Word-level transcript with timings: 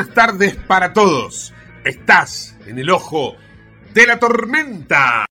Buenas 0.00 0.14
tardes 0.14 0.56
para 0.56 0.94
todos. 0.94 1.52
Estás 1.84 2.56
en 2.66 2.78
el 2.78 2.88
ojo 2.88 3.36
de 3.92 4.06
la 4.06 4.18
tormenta. 4.18 5.26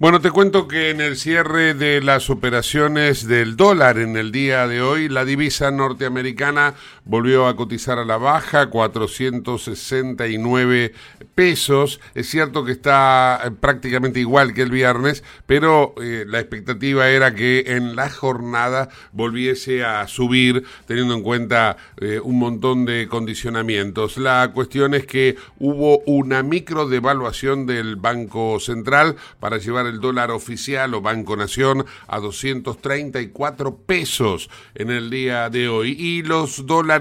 Bueno, 0.00 0.20
te 0.20 0.30
cuento 0.30 0.66
que 0.66 0.90
en 0.90 1.00
el 1.02 1.16
cierre 1.16 1.74
de 1.74 2.00
las 2.00 2.30
operaciones 2.30 3.26
del 3.26 3.56
dólar 3.56 3.98
en 3.98 4.16
el 4.16 4.32
día 4.32 4.66
de 4.66 4.80
hoy, 4.80 5.08
la 5.08 5.26
divisa 5.26 5.70
norteamericana 5.70 6.74
volvió 7.04 7.46
a 7.46 7.54
cotizar 7.56 7.98
a 7.98 8.04
la 8.04 8.16
baja, 8.16 8.70
469 8.70 10.92
pesos. 11.34 12.00
Es 12.14 12.28
cierto 12.28 12.64
que 12.64 12.72
está 12.72 13.40
eh, 13.44 13.50
prácticamente 13.50 14.20
igual 14.20 14.54
que 14.54 14.62
el 14.62 14.70
viernes, 14.70 15.22
pero 15.46 15.94
eh, 16.00 16.24
la 16.26 16.40
expectativa 16.40 17.10
era 17.10 17.34
que 17.34 17.64
en 17.66 17.94
la 17.96 18.08
jornada 18.08 18.88
volviese 19.12 19.84
a 19.84 20.08
subir, 20.08 20.64
teniendo 20.86 21.12
en 21.14 21.22
cuenta 21.22 21.76
eh, 21.98 22.18
un 22.22 22.38
montón 22.38 22.86
de 22.86 23.08
condicionamientos. 23.08 24.16
La 24.16 24.52
cuestión 24.52 24.94
es 24.94 25.04
que 25.06 25.36
hubo 25.58 25.98
una 26.06 26.42
micro 26.42 26.88
devaluación 26.88 27.66
del 27.66 27.96
Banco 27.96 28.58
Central 28.60 29.16
para 29.40 29.58
llevar 29.58 29.86
el 29.86 30.00
dólar 30.00 30.30
oficial 30.30 30.94
o 30.94 31.02
Banco 31.02 31.36
Nación 31.36 31.84
a 32.06 32.20
234 32.20 33.76
pesos 33.76 34.48
en 34.74 34.90
el 34.90 35.10
día 35.10 35.50
de 35.50 35.68
hoy. 35.68 35.94
Y 35.98 36.22
los 36.22 36.64
dólares 36.66 36.93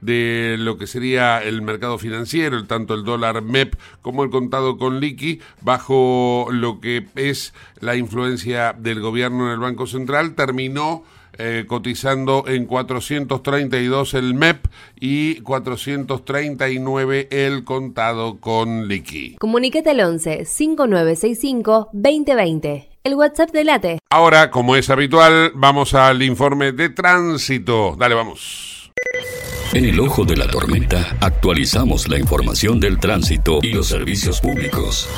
de 0.00 0.56
lo 0.58 0.78
que 0.78 0.86
sería 0.86 1.42
el 1.42 1.62
mercado 1.62 1.98
financiero, 1.98 2.64
tanto 2.66 2.94
el 2.94 3.04
dólar 3.04 3.42
MEP 3.42 3.74
como 4.02 4.24
el 4.24 4.30
contado 4.30 4.78
con 4.78 5.00
liqui, 5.00 5.40
bajo 5.60 6.48
lo 6.50 6.80
que 6.80 7.06
es 7.14 7.54
la 7.80 7.96
influencia 7.96 8.72
del 8.72 9.00
gobierno 9.00 9.46
en 9.46 9.52
el 9.52 9.58
Banco 9.58 9.86
Central, 9.86 10.34
terminó 10.34 11.04
eh, 11.38 11.64
cotizando 11.66 12.44
en 12.46 12.64
432 12.64 14.14
el 14.14 14.32
MEP 14.32 14.66
y 14.98 15.40
439 15.42 17.28
el 17.30 17.64
contado 17.64 18.40
con 18.40 18.88
liqui. 18.88 19.36
Comunicate 19.38 19.90
al 19.90 20.00
11 20.00 20.46
5965 20.46 21.90
2020. 21.92 22.88
El 23.04 23.14
WhatsApp 23.14 23.50
de 23.50 23.64
Late. 23.64 23.98
Ahora, 24.10 24.50
como 24.50 24.76
es 24.76 24.88
habitual, 24.90 25.52
vamos 25.54 25.94
al 25.94 26.22
informe 26.22 26.72
de 26.72 26.88
tránsito. 26.88 27.94
Dale, 27.98 28.14
vamos. 28.14 28.75
En 29.72 29.84
el 29.84 30.00
ojo 30.00 30.24
de 30.24 30.36
la 30.36 30.48
tormenta 30.48 31.16
actualizamos 31.20 32.08
la 32.08 32.18
información 32.18 32.80
del 32.80 32.98
tránsito 32.98 33.58
y 33.62 33.72
los 33.72 33.88
servicios 33.88 34.40
públicos. 34.40 35.08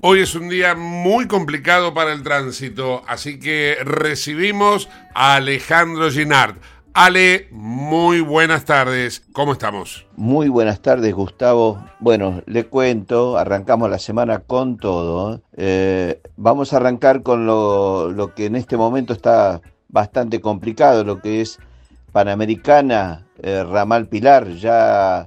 Hoy 0.00 0.20
es 0.20 0.36
un 0.36 0.48
día 0.48 0.76
muy 0.76 1.26
complicado 1.26 1.92
para 1.92 2.12
el 2.12 2.22
tránsito, 2.22 3.02
así 3.08 3.40
que 3.40 3.78
recibimos 3.82 4.88
a 5.14 5.34
Alejandro 5.34 6.10
Ginard. 6.10 6.54
Ale, 6.98 7.48
muy 7.50 8.22
buenas 8.22 8.64
tardes. 8.64 9.22
¿Cómo 9.32 9.52
estamos? 9.52 10.06
Muy 10.16 10.48
buenas 10.48 10.80
tardes, 10.80 11.12
Gustavo. 11.14 11.84
Bueno, 12.00 12.42
le 12.46 12.64
cuento, 12.64 13.36
arrancamos 13.36 13.90
la 13.90 13.98
semana 13.98 14.38
con 14.38 14.78
todo. 14.78 15.42
Eh, 15.58 16.22
vamos 16.38 16.72
a 16.72 16.78
arrancar 16.78 17.22
con 17.22 17.44
lo, 17.44 18.32
que 18.34 18.46
en 18.46 18.56
este 18.56 18.78
momento 18.78 19.12
está 19.12 19.60
bastante 19.90 20.40
complicado, 20.40 21.04
lo 21.04 21.20
que 21.20 21.42
es 21.42 21.58
Panamericana, 22.12 23.26
eh, 23.42 23.62
Ramal 23.62 24.08
Pilar, 24.08 24.48
ya 24.54 25.26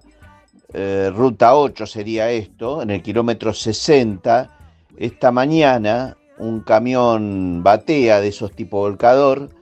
eh, 0.74 1.12
ruta 1.14 1.54
8 1.54 1.86
sería 1.86 2.32
esto, 2.32 2.82
en 2.82 2.90
el 2.90 3.04
kilómetro 3.04 3.54
60 3.54 4.50
esta 4.98 5.32
mañana 5.32 6.18
un 6.40 6.62
camión 6.62 7.62
batea 7.62 8.22
de 8.22 8.30
esos 8.30 8.54
tipo 8.54 8.80
volcador 8.80 9.59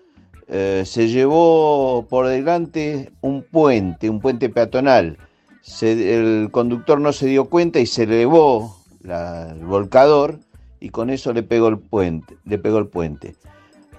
eh, 0.47 0.83
se 0.85 1.09
llevó 1.09 2.05
por 2.09 2.27
delante 2.27 3.11
un 3.21 3.43
puente, 3.43 4.09
un 4.09 4.19
puente 4.21 4.49
peatonal. 4.49 5.17
el 5.81 6.49
conductor 6.51 7.01
no 7.01 7.11
se 7.11 7.27
dio 7.27 7.45
cuenta 7.45 7.79
y 7.79 7.85
se 7.85 8.03
elevó 8.03 8.77
el 9.03 9.65
volcador 9.65 10.39
y 10.79 10.89
con 10.89 11.09
eso 11.09 11.33
le 11.33 11.43
pegó 11.43 11.67
el 11.67 11.79
puente. 11.79 12.37
Le 12.45 12.57
pegó 12.57 12.77
el 12.77 12.87
puente. 12.87 13.35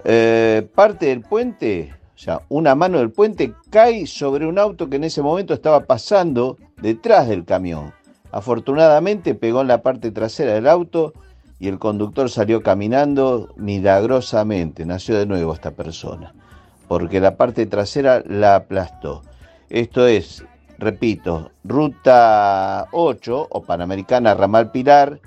Eh, 0.05 0.67
parte 0.73 1.07
del 1.07 1.21
puente, 1.21 1.93
o 2.15 2.17
sea, 2.17 2.41
una 2.49 2.73
mano 2.73 2.99
del 2.99 3.11
puente 3.11 3.53
cae 3.69 4.07
sobre 4.07 4.47
un 4.47 4.57
auto 4.57 4.89
que 4.89 4.95
en 4.95 5.03
ese 5.03 5.21
momento 5.21 5.53
estaba 5.53 5.81
pasando 5.81 6.57
detrás 6.81 7.27
del 7.27 7.45
camión. 7.45 7.93
Afortunadamente 8.31 9.35
pegó 9.35 9.61
en 9.61 9.67
la 9.67 9.81
parte 9.81 10.11
trasera 10.11 10.53
del 10.53 10.67
auto 10.67 11.13
y 11.59 11.67
el 11.67 11.77
conductor 11.77 12.29
salió 12.29 12.63
caminando 12.63 13.53
milagrosamente, 13.57 14.85
nació 14.85 15.17
de 15.17 15.25
nuevo 15.25 15.53
esta 15.53 15.71
persona, 15.71 16.33
porque 16.89 17.21
la 17.21 17.37
parte 17.37 17.67
trasera 17.67 18.23
la 18.25 18.55
aplastó. 18.55 19.21
Esto 19.69 20.07
es, 20.07 20.43
repito, 20.79 21.51
ruta 21.63 22.87
8 22.91 23.47
o 23.49 23.61
Panamericana 23.61 24.33
Ramal 24.33 24.71
Pilar, 24.71 25.21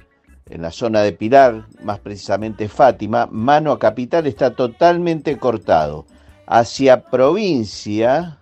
en 0.51 0.61
la 0.61 0.73
zona 0.73 1.03
de 1.03 1.13
Pilar, 1.13 1.65
más 1.83 2.01
precisamente 2.01 2.69
Fátima, 2.69 3.29
mano 3.31 3.71
a 3.71 3.79
capital 3.79 4.27
está 4.27 4.51
totalmente 4.55 5.39
cortado. 5.39 6.05
Hacia 6.47 7.05
provincia 7.05 8.39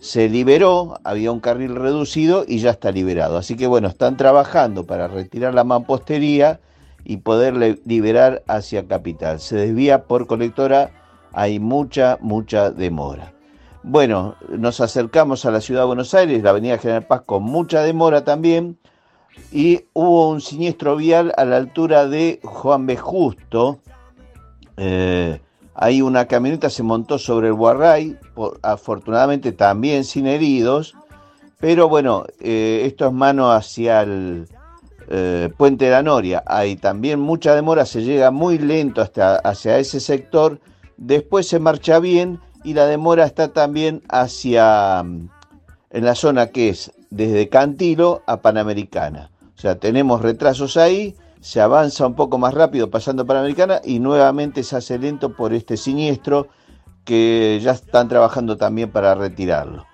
se 0.00 0.30
liberó, 0.30 0.98
había 1.04 1.32
un 1.32 1.40
carril 1.40 1.76
reducido 1.76 2.46
y 2.48 2.60
ya 2.60 2.70
está 2.70 2.90
liberado. 2.90 3.36
Así 3.36 3.56
que 3.56 3.66
bueno, 3.66 3.88
están 3.88 4.16
trabajando 4.16 4.84
para 4.84 5.06
retirar 5.06 5.52
la 5.52 5.64
mampostería 5.64 6.60
y 7.04 7.18
poder 7.18 7.78
liberar 7.84 8.42
hacia 8.48 8.88
capital. 8.88 9.38
Se 9.38 9.56
desvía 9.56 10.04
por 10.04 10.26
colectora, 10.26 11.03
hay 11.34 11.58
mucha, 11.58 12.18
mucha 12.20 12.70
demora. 12.70 13.32
Bueno, 13.82 14.36
nos 14.48 14.80
acercamos 14.80 15.44
a 15.44 15.50
la 15.50 15.60
ciudad 15.60 15.82
de 15.82 15.86
Buenos 15.86 16.14
Aires, 16.14 16.42
la 16.42 16.50
avenida 16.50 16.78
General 16.78 17.06
Paz 17.06 17.22
con 17.26 17.42
mucha 17.42 17.82
demora 17.82 18.24
también, 18.24 18.78
y 19.52 19.84
hubo 19.92 20.30
un 20.30 20.40
siniestro 20.40 20.96
vial 20.96 21.32
a 21.36 21.44
la 21.44 21.56
altura 21.56 22.06
de 22.06 22.40
Juan 22.42 22.86
B. 22.86 22.96
Justo. 22.96 23.80
Eh, 24.76 25.40
ahí 25.74 26.02
una 26.02 26.26
camioneta 26.26 26.70
se 26.70 26.82
montó 26.82 27.18
sobre 27.18 27.48
el 27.48 27.54
Guarray, 27.54 28.16
afortunadamente 28.62 29.52
también 29.52 30.04
sin 30.04 30.26
heridos, 30.26 30.94
pero 31.58 31.88
bueno, 31.88 32.24
eh, 32.40 32.82
esto 32.84 33.06
es 33.06 33.12
mano 33.12 33.52
hacia 33.52 34.02
el, 34.02 34.46
eh, 35.08 35.50
Puente 35.56 35.86
de 35.86 35.90
la 35.90 36.02
Noria. 36.02 36.42
Hay 36.46 36.76
también 36.76 37.20
mucha 37.20 37.54
demora, 37.54 37.84
se 37.84 38.02
llega 38.02 38.30
muy 38.30 38.58
lento 38.58 39.02
hasta 39.02 39.36
hacia 39.36 39.78
ese 39.78 40.00
sector, 40.00 40.60
después 40.96 41.48
se 41.48 41.58
marcha 41.58 41.98
bien 41.98 42.40
y 42.62 42.74
la 42.74 42.86
demora 42.86 43.24
está 43.24 43.48
también 43.48 44.02
hacia 44.08 45.02
mm, 45.04 45.28
en 45.90 46.04
la 46.04 46.14
zona 46.14 46.48
que 46.48 46.70
es 46.70 46.92
desde 47.10 47.48
Cantilo 47.48 48.22
a 48.26 48.40
Panamericana. 48.40 49.30
O 49.56 49.60
sea, 49.60 49.78
tenemos 49.78 50.20
retrasos 50.20 50.76
ahí, 50.76 51.14
se 51.40 51.60
avanza 51.60 52.06
un 52.06 52.14
poco 52.14 52.38
más 52.38 52.54
rápido 52.54 52.90
pasando 52.90 53.26
Panamericana 53.26 53.80
y 53.84 54.00
nuevamente 54.00 54.62
se 54.64 54.76
hace 54.76 54.98
lento 54.98 55.34
por 55.36 55.52
este 55.52 55.76
siniestro 55.76 56.48
que 57.04 57.60
ya 57.62 57.72
están 57.72 58.08
trabajando 58.08 58.56
también 58.56 58.90
para 58.90 59.14
retirarlo. 59.14 59.84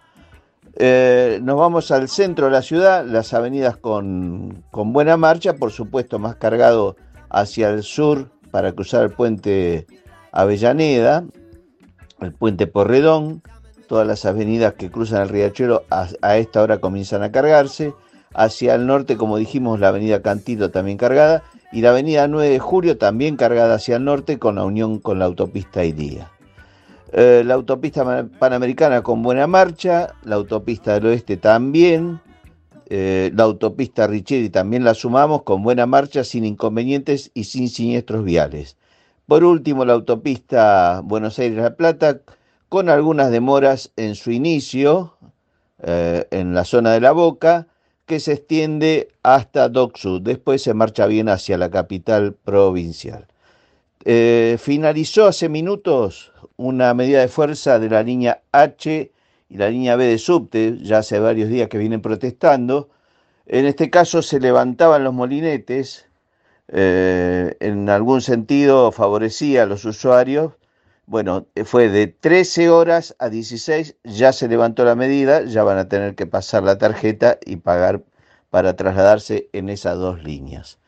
Eh, 0.77 1.41
nos 1.43 1.59
vamos 1.59 1.91
al 1.91 2.09
centro 2.09 2.47
de 2.47 2.53
la 2.53 2.63
ciudad, 2.63 3.05
las 3.05 3.35
avenidas 3.35 3.77
con, 3.77 4.65
con, 4.71 4.93
buena 4.93 5.17
marcha, 5.17 5.57
por 5.57 5.73
supuesto 5.73 6.19
más 6.19 6.37
cargado 6.37 6.97
hacia 7.29 7.71
el 7.71 7.83
sur 7.83 8.31
para 8.51 8.73
cruzar 8.73 9.05
el 9.05 9.11
puente 9.11 9.87
Avellaneda, 10.33 11.25
el 12.21 12.33
puente 12.33 12.67
Porredón, 12.67 13.43
todas 13.89 14.07
las 14.07 14.25
avenidas 14.25 14.75
que 14.75 14.91
cruzan 14.91 15.23
el 15.23 15.29
riachuelo 15.29 15.85
a, 15.91 16.09
a 16.23 16.37
esta 16.37 16.63
hora 16.63 16.79
comienzan 16.79 17.23
a 17.23 17.33
cargarse. 17.33 17.95
Hacia 18.33 18.77
el 18.77 18.87
norte, 18.87 19.17
como 19.17 19.39
dijimos, 19.39 19.81
la 19.81 19.89
avenida 19.89 20.23
Cantito 20.23 20.71
también 20.71 20.97
cargada 20.97 21.43
y 21.73 21.81
la 21.81 21.91
avenida 21.91 22.29
9 22.29 22.49
de 22.49 22.59
Julio 22.61 22.97
también 22.97 23.37
cargada 23.37 23.75
hacia 23.75 23.97
el 23.97 24.05
norte 24.05 24.39
con 24.39 24.57
la 24.57 24.65
unión 24.65 25.01
con 25.01 25.19
la 25.19 25.25
autopista 25.25 25.85
Idía. 25.85 26.31
Eh, 27.13 27.43
la 27.45 27.55
autopista 27.55 28.29
panamericana 28.39 29.03
con 29.03 29.23
buena 29.23 29.49
marcha, 29.49 30.15
la 30.23 30.37
autopista 30.37 30.95
del 30.95 31.07
oeste 31.07 31.37
también, 31.37 32.21
eh, 32.89 33.33
la 33.35 33.45
autopista 33.45 34.07
Richeri 34.07 34.51
también 34.51 34.85
la 34.85 34.95
sumamos 34.95 35.43
con 35.43 35.63
buena 35.63 35.87
marcha, 35.87 36.23
sin 36.23 36.45
inconvenientes 36.45 37.31
y 37.35 37.45
sin 37.45 37.69
siniestros 37.69 38.25
viales. 38.25 38.77
Por 39.31 39.45
último, 39.45 39.85
la 39.85 39.93
autopista 39.93 41.03
Buenos 41.05 41.39
Aires-La 41.39 41.77
Plata, 41.77 42.23
con 42.69 42.89
algunas 42.89 43.31
demoras 43.31 43.93
en 43.95 44.17
su 44.17 44.33
inicio, 44.33 45.15
eh, 45.85 46.27
en 46.33 46.53
la 46.53 46.65
zona 46.65 46.91
de 46.95 47.01
la 47.01 47.13
Boca, 47.13 47.69
que 48.07 48.19
se 48.19 48.33
extiende 48.33 49.07
hasta 49.23 49.69
Doxu. 49.69 50.19
Después 50.21 50.63
se 50.63 50.75
marcha 50.75 51.07
bien 51.07 51.29
hacia 51.29 51.59
la 51.59 51.71
capital 51.71 52.35
provincial. 52.35 53.29
Eh, 54.05 54.57
finalizó 54.59 55.29
hace 55.29 55.49
minutos 55.49 56.33
una 56.57 56.93
medida 56.93 57.21
de 57.21 57.29
fuerza 57.29 57.79
de 57.79 57.89
la 57.89 58.03
línea 58.03 58.43
H 58.51 59.13
y 59.49 59.57
la 59.57 59.71
línea 59.71 59.95
B 59.95 60.07
de 60.07 60.19
subte, 60.19 60.77
ya 60.83 60.99
hace 60.99 61.21
varios 61.21 61.49
días 61.49 61.69
que 61.69 61.79
vienen 61.79 62.03
protestando. 62.03 62.89
En 63.47 63.65
este 63.65 63.91
caso 63.91 64.23
se 64.23 64.41
levantaban 64.41 65.05
los 65.05 65.15
molinetes, 65.15 66.10
eh, 66.73 67.57
en 67.61 67.89
algún 67.89 68.21
sentido 68.21 68.93
favorecía 68.93 69.65
a 69.65 69.67
los 69.67 69.85
usuarios. 69.85 70.53
Bueno, 71.07 71.47
fue 71.65 71.89
de 71.89 72.07
13 72.07 72.71
horas 72.71 73.17
a 73.19 73.29
16, 73.29 73.97
ya 74.05 74.33
se 74.33 74.49
levantó 74.49 74.85
la 74.85 74.95
medida, 74.95 75.43
ya 75.45 75.65
van 75.65 75.79
a 75.79 75.89
tener 75.89 76.15
que 76.15 76.27
pasar 76.27 76.63
la 76.63 76.79
tarjeta 76.79 77.39
y 77.45 77.57
pagar 77.57 78.05
para 78.51 78.77
trasladarse 78.77 79.49
en 79.53 79.69
esas 79.69 79.97
dos 79.99 80.23
líneas. 80.23 80.79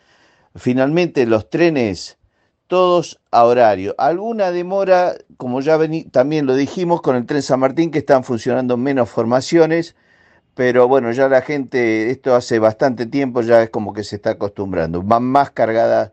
Finalmente, 0.54 1.26
los 1.26 1.50
trenes, 1.50 2.18
todos 2.66 3.20
a 3.30 3.44
horario. 3.44 3.94
Alguna 3.98 4.50
demora, 4.50 5.14
como 5.36 5.60
ya 5.60 5.78
también 6.10 6.46
lo 6.46 6.54
dijimos, 6.54 7.02
con 7.02 7.16
el 7.16 7.26
tren 7.26 7.42
San 7.42 7.60
Martín, 7.60 7.90
que 7.90 7.98
están 7.98 8.24
funcionando 8.24 8.76
menos 8.76 9.10
formaciones, 9.10 9.96
pero 10.54 10.88
bueno, 10.88 11.12
ya 11.12 11.28
la 11.28 11.42
gente, 11.42 12.10
esto 12.10 12.34
hace 12.34 12.58
bastante 12.58 13.06
tiempo, 13.06 13.42
ya 13.42 13.62
es 13.62 13.70
como 13.70 13.92
que 13.92 14.04
se 14.04 14.16
está 14.16 14.30
acostumbrando. 14.30 15.02
Van 15.02 15.24
más 15.24 15.50
cargadas, 15.50 16.12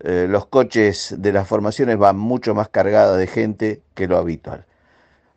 eh, 0.00 0.26
los 0.28 0.46
coches 0.46 1.14
de 1.18 1.32
las 1.32 1.46
formaciones 1.48 1.96
van 1.98 2.18
mucho 2.18 2.54
más 2.54 2.68
cargadas 2.68 3.16
de 3.18 3.26
gente 3.26 3.82
que 3.94 4.08
lo 4.08 4.16
habitual. 4.16 4.64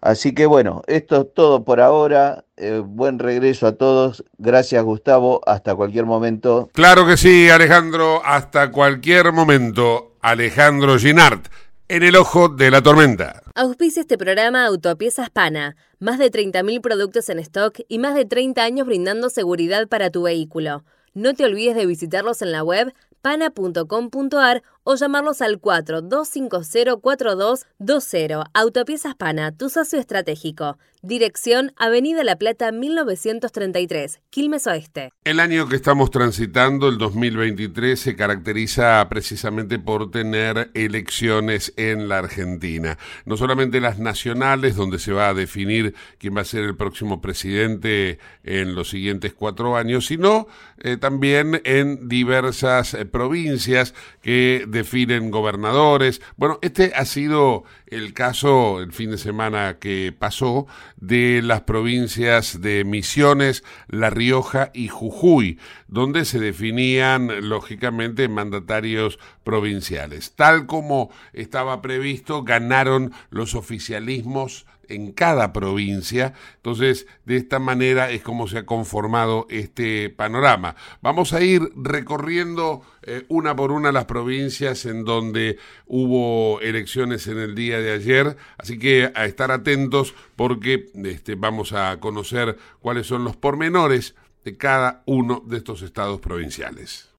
Así 0.01 0.33
que 0.33 0.45
bueno, 0.45 0.81
esto 0.87 1.21
es 1.21 1.33
todo 1.33 1.65
por 1.65 1.81
ahora. 1.81 2.45
Eh, 2.55 2.81
buen 2.83 3.19
regreso 3.19 3.67
a 3.67 3.73
todos. 3.73 4.23
Gracias 4.37 4.81
Gustavo. 4.83 5.41
Hasta 5.45 5.75
cualquier 5.75 6.05
momento. 6.05 6.69
Claro 6.73 7.05
que 7.05 7.17
sí, 7.17 7.49
Alejandro. 7.49 8.21
Hasta 8.23 8.71
cualquier 8.71 9.33
momento. 9.33 10.13
Alejandro 10.21 10.97
Ginart. 10.97 11.47
En 11.91 12.03
el 12.03 12.15
ojo 12.17 12.49
de 12.49 12.69
la 12.69 12.83
tormenta. 12.83 13.41
Auspicia 13.55 14.01
este 14.01 14.15
programa 14.15 14.67
Autopiezas 14.67 15.31
Pana. 15.31 15.75
Más 15.97 16.19
de 16.19 16.29
30.000 16.31 16.81
productos 16.81 17.29
en 17.29 17.39
stock 17.39 17.79
y 17.87 17.97
más 17.97 18.13
de 18.13 18.25
30 18.25 18.61
años 18.61 18.85
brindando 18.85 19.31
seguridad 19.31 19.87
para 19.87 20.11
tu 20.11 20.21
vehículo. 20.21 20.83
No 21.15 21.33
te 21.33 21.45
olvides 21.45 21.75
de 21.75 21.87
visitarlos 21.87 22.43
en 22.43 22.51
la 22.51 22.63
web 22.63 22.93
pana.com.ar 23.23 24.61
o 24.91 24.95
llamarlos 24.95 25.43
al 25.43 25.61
42504220. 25.61 28.43
Autopiezas 28.55 29.13
Pana, 29.13 29.55
tu 29.55 29.69
socio 29.69 29.99
estratégico. 29.99 30.79
Dirección 31.01 31.71
Avenida 31.77 32.25
La 32.25 32.35
Plata 32.35 32.73
1933, 32.73 34.19
Quilmes 34.29 34.67
Oeste. 34.67 35.13
El 35.23 35.39
año 35.39 35.69
que 35.69 35.77
estamos 35.77 36.11
transitando, 36.11 36.89
el 36.89 36.97
2023, 36.97 37.97
se 37.97 38.17
caracteriza 38.17 39.07
precisamente 39.09 39.79
por 39.79 40.11
tener 40.11 40.69
elecciones 40.73 41.71
en 41.77 42.09
la 42.09 42.17
Argentina. 42.17 42.97
No 43.23 43.37
solamente 43.37 43.79
las 43.79 43.99
nacionales, 43.99 44.75
donde 44.75 44.99
se 44.99 45.13
va 45.13 45.29
a 45.29 45.33
definir 45.33 45.95
quién 46.17 46.35
va 46.35 46.41
a 46.41 46.45
ser 46.45 46.65
el 46.65 46.75
próximo 46.75 47.21
presidente 47.21 48.19
en 48.43 48.75
los 48.75 48.89
siguientes 48.89 49.33
cuatro 49.33 49.77
años, 49.77 50.07
sino 50.07 50.47
eh, 50.79 50.97
también 50.97 51.61
en 51.63 52.09
diversas 52.09 52.93
eh, 52.93 53.05
provincias 53.05 53.93
que 54.21 54.65
definen 54.79 55.29
gobernadores. 55.29 56.21
Bueno, 56.37 56.57
este 56.61 56.93
ha 56.95 57.05
sido 57.05 57.63
el 57.87 58.13
caso 58.13 58.81
el 58.81 58.93
fin 58.93 59.11
de 59.11 59.17
semana 59.17 59.77
que 59.79 60.13
pasó 60.17 60.67
de 60.97 61.41
las 61.43 61.61
provincias 61.61 62.61
de 62.61 62.83
Misiones, 62.85 63.63
La 63.87 64.09
Rioja 64.09 64.71
y 64.73 64.87
Jujuy, 64.87 65.59
donde 65.87 66.23
se 66.23 66.39
definían 66.39 67.49
lógicamente 67.49 68.29
mandatarios 68.29 69.19
provinciales. 69.43 70.33
Tal 70.35 70.65
como 70.65 71.09
estaba 71.33 71.81
previsto, 71.81 72.43
ganaron 72.43 73.11
los 73.29 73.55
oficialismos 73.55 74.65
en 74.89 75.11
cada 75.13 75.53
provincia. 75.53 76.33
Entonces, 76.57 77.07
de 77.25 77.37
esta 77.37 77.59
manera 77.59 78.11
es 78.11 78.21
como 78.21 78.47
se 78.47 78.59
ha 78.59 78.65
conformado 78.65 79.47
este 79.49 80.09
panorama. 80.09 80.75
Vamos 81.01 81.33
a 81.33 81.41
ir 81.41 81.61
recorriendo 81.75 82.81
eh, 83.03 83.25
una 83.29 83.55
por 83.55 83.71
una 83.71 83.91
las 83.91 84.05
provincias 84.05 84.85
en 84.85 85.05
donde 85.05 85.57
hubo 85.87 86.59
elecciones 86.61 87.27
en 87.27 87.37
el 87.37 87.55
día 87.55 87.79
de 87.79 87.91
ayer, 87.91 88.35
así 88.57 88.77
que 88.77 89.11
a 89.15 89.25
estar 89.25 89.51
atentos 89.51 90.13
porque 90.35 90.89
este, 91.05 91.35
vamos 91.35 91.73
a 91.73 91.99
conocer 91.99 92.57
cuáles 92.79 93.07
son 93.07 93.23
los 93.23 93.35
pormenores 93.35 94.15
de 94.43 94.57
cada 94.57 95.03
uno 95.05 95.43
de 95.45 95.57
estos 95.57 95.81
estados 95.81 96.19
provinciales. 96.19 97.09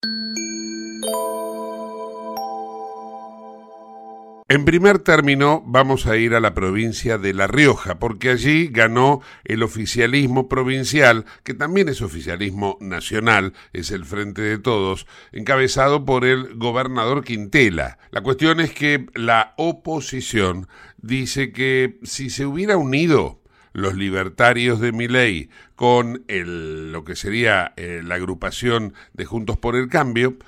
En 4.50 4.64
primer 4.64 4.98
término, 4.98 5.62
vamos 5.64 6.06
a 6.06 6.16
ir 6.16 6.34
a 6.34 6.40
la 6.40 6.54
provincia 6.54 7.18
de 7.18 7.32
La 7.32 7.46
Rioja, 7.46 8.00
porque 8.00 8.30
allí 8.30 8.66
ganó 8.66 9.20
el 9.44 9.62
oficialismo 9.62 10.48
provincial, 10.48 11.24
que 11.44 11.54
también 11.54 11.88
es 11.88 12.02
oficialismo 12.02 12.76
nacional, 12.80 13.52
es 13.72 13.92
el 13.92 14.04
Frente 14.04 14.42
de 14.42 14.58
Todos, 14.58 15.06
encabezado 15.30 16.04
por 16.04 16.24
el 16.24 16.56
gobernador 16.56 17.22
Quintela. 17.22 17.98
La 18.10 18.22
cuestión 18.22 18.58
es 18.58 18.72
que 18.72 19.06
la 19.14 19.54
oposición 19.56 20.66
dice 20.96 21.52
que 21.52 22.00
si 22.02 22.28
se 22.28 22.44
hubiera 22.44 22.76
unido 22.76 23.40
los 23.72 23.94
libertarios 23.94 24.80
de 24.80 24.90
Miley 24.90 25.48
con 25.76 26.24
el, 26.26 26.90
lo 26.90 27.04
que 27.04 27.14
sería 27.14 27.72
eh, 27.76 28.00
la 28.02 28.16
agrupación 28.16 28.94
de 29.12 29.26
Juntos 29.26 29.58
por 29.58 29.76
el 29.76 29.88
Cambio, 29.88 30.38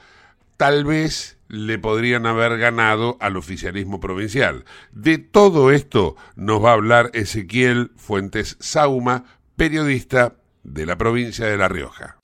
tal 0.56 0.85
vez 0.85 1.38
le 1.52 1.78
podrían 1.78 2.25
haber 2.25 2.56
ganado 2.56 3.18
al 3.21 3.37
oficialismo 3.37 4.00
provincial. 4.00 4.64
De 4.90 5.18
todo 5.18 5.71
esto 5.71 6.16
nos 6.35 6.64
va 6.64 6.71
a 6.71 6.73
hablar 6.73 7.11
Ezequiel 7.12 7.92
Fuentes 7.97 8.56
Sauma, 8.59 9.25
periodista 9.54 10.37
de 10.64 10.87
la 10.87 10.97
provincia 10.97 11.44
de 11.47 11.59
La 11.59 11.68
Rioja. 11.68 12.16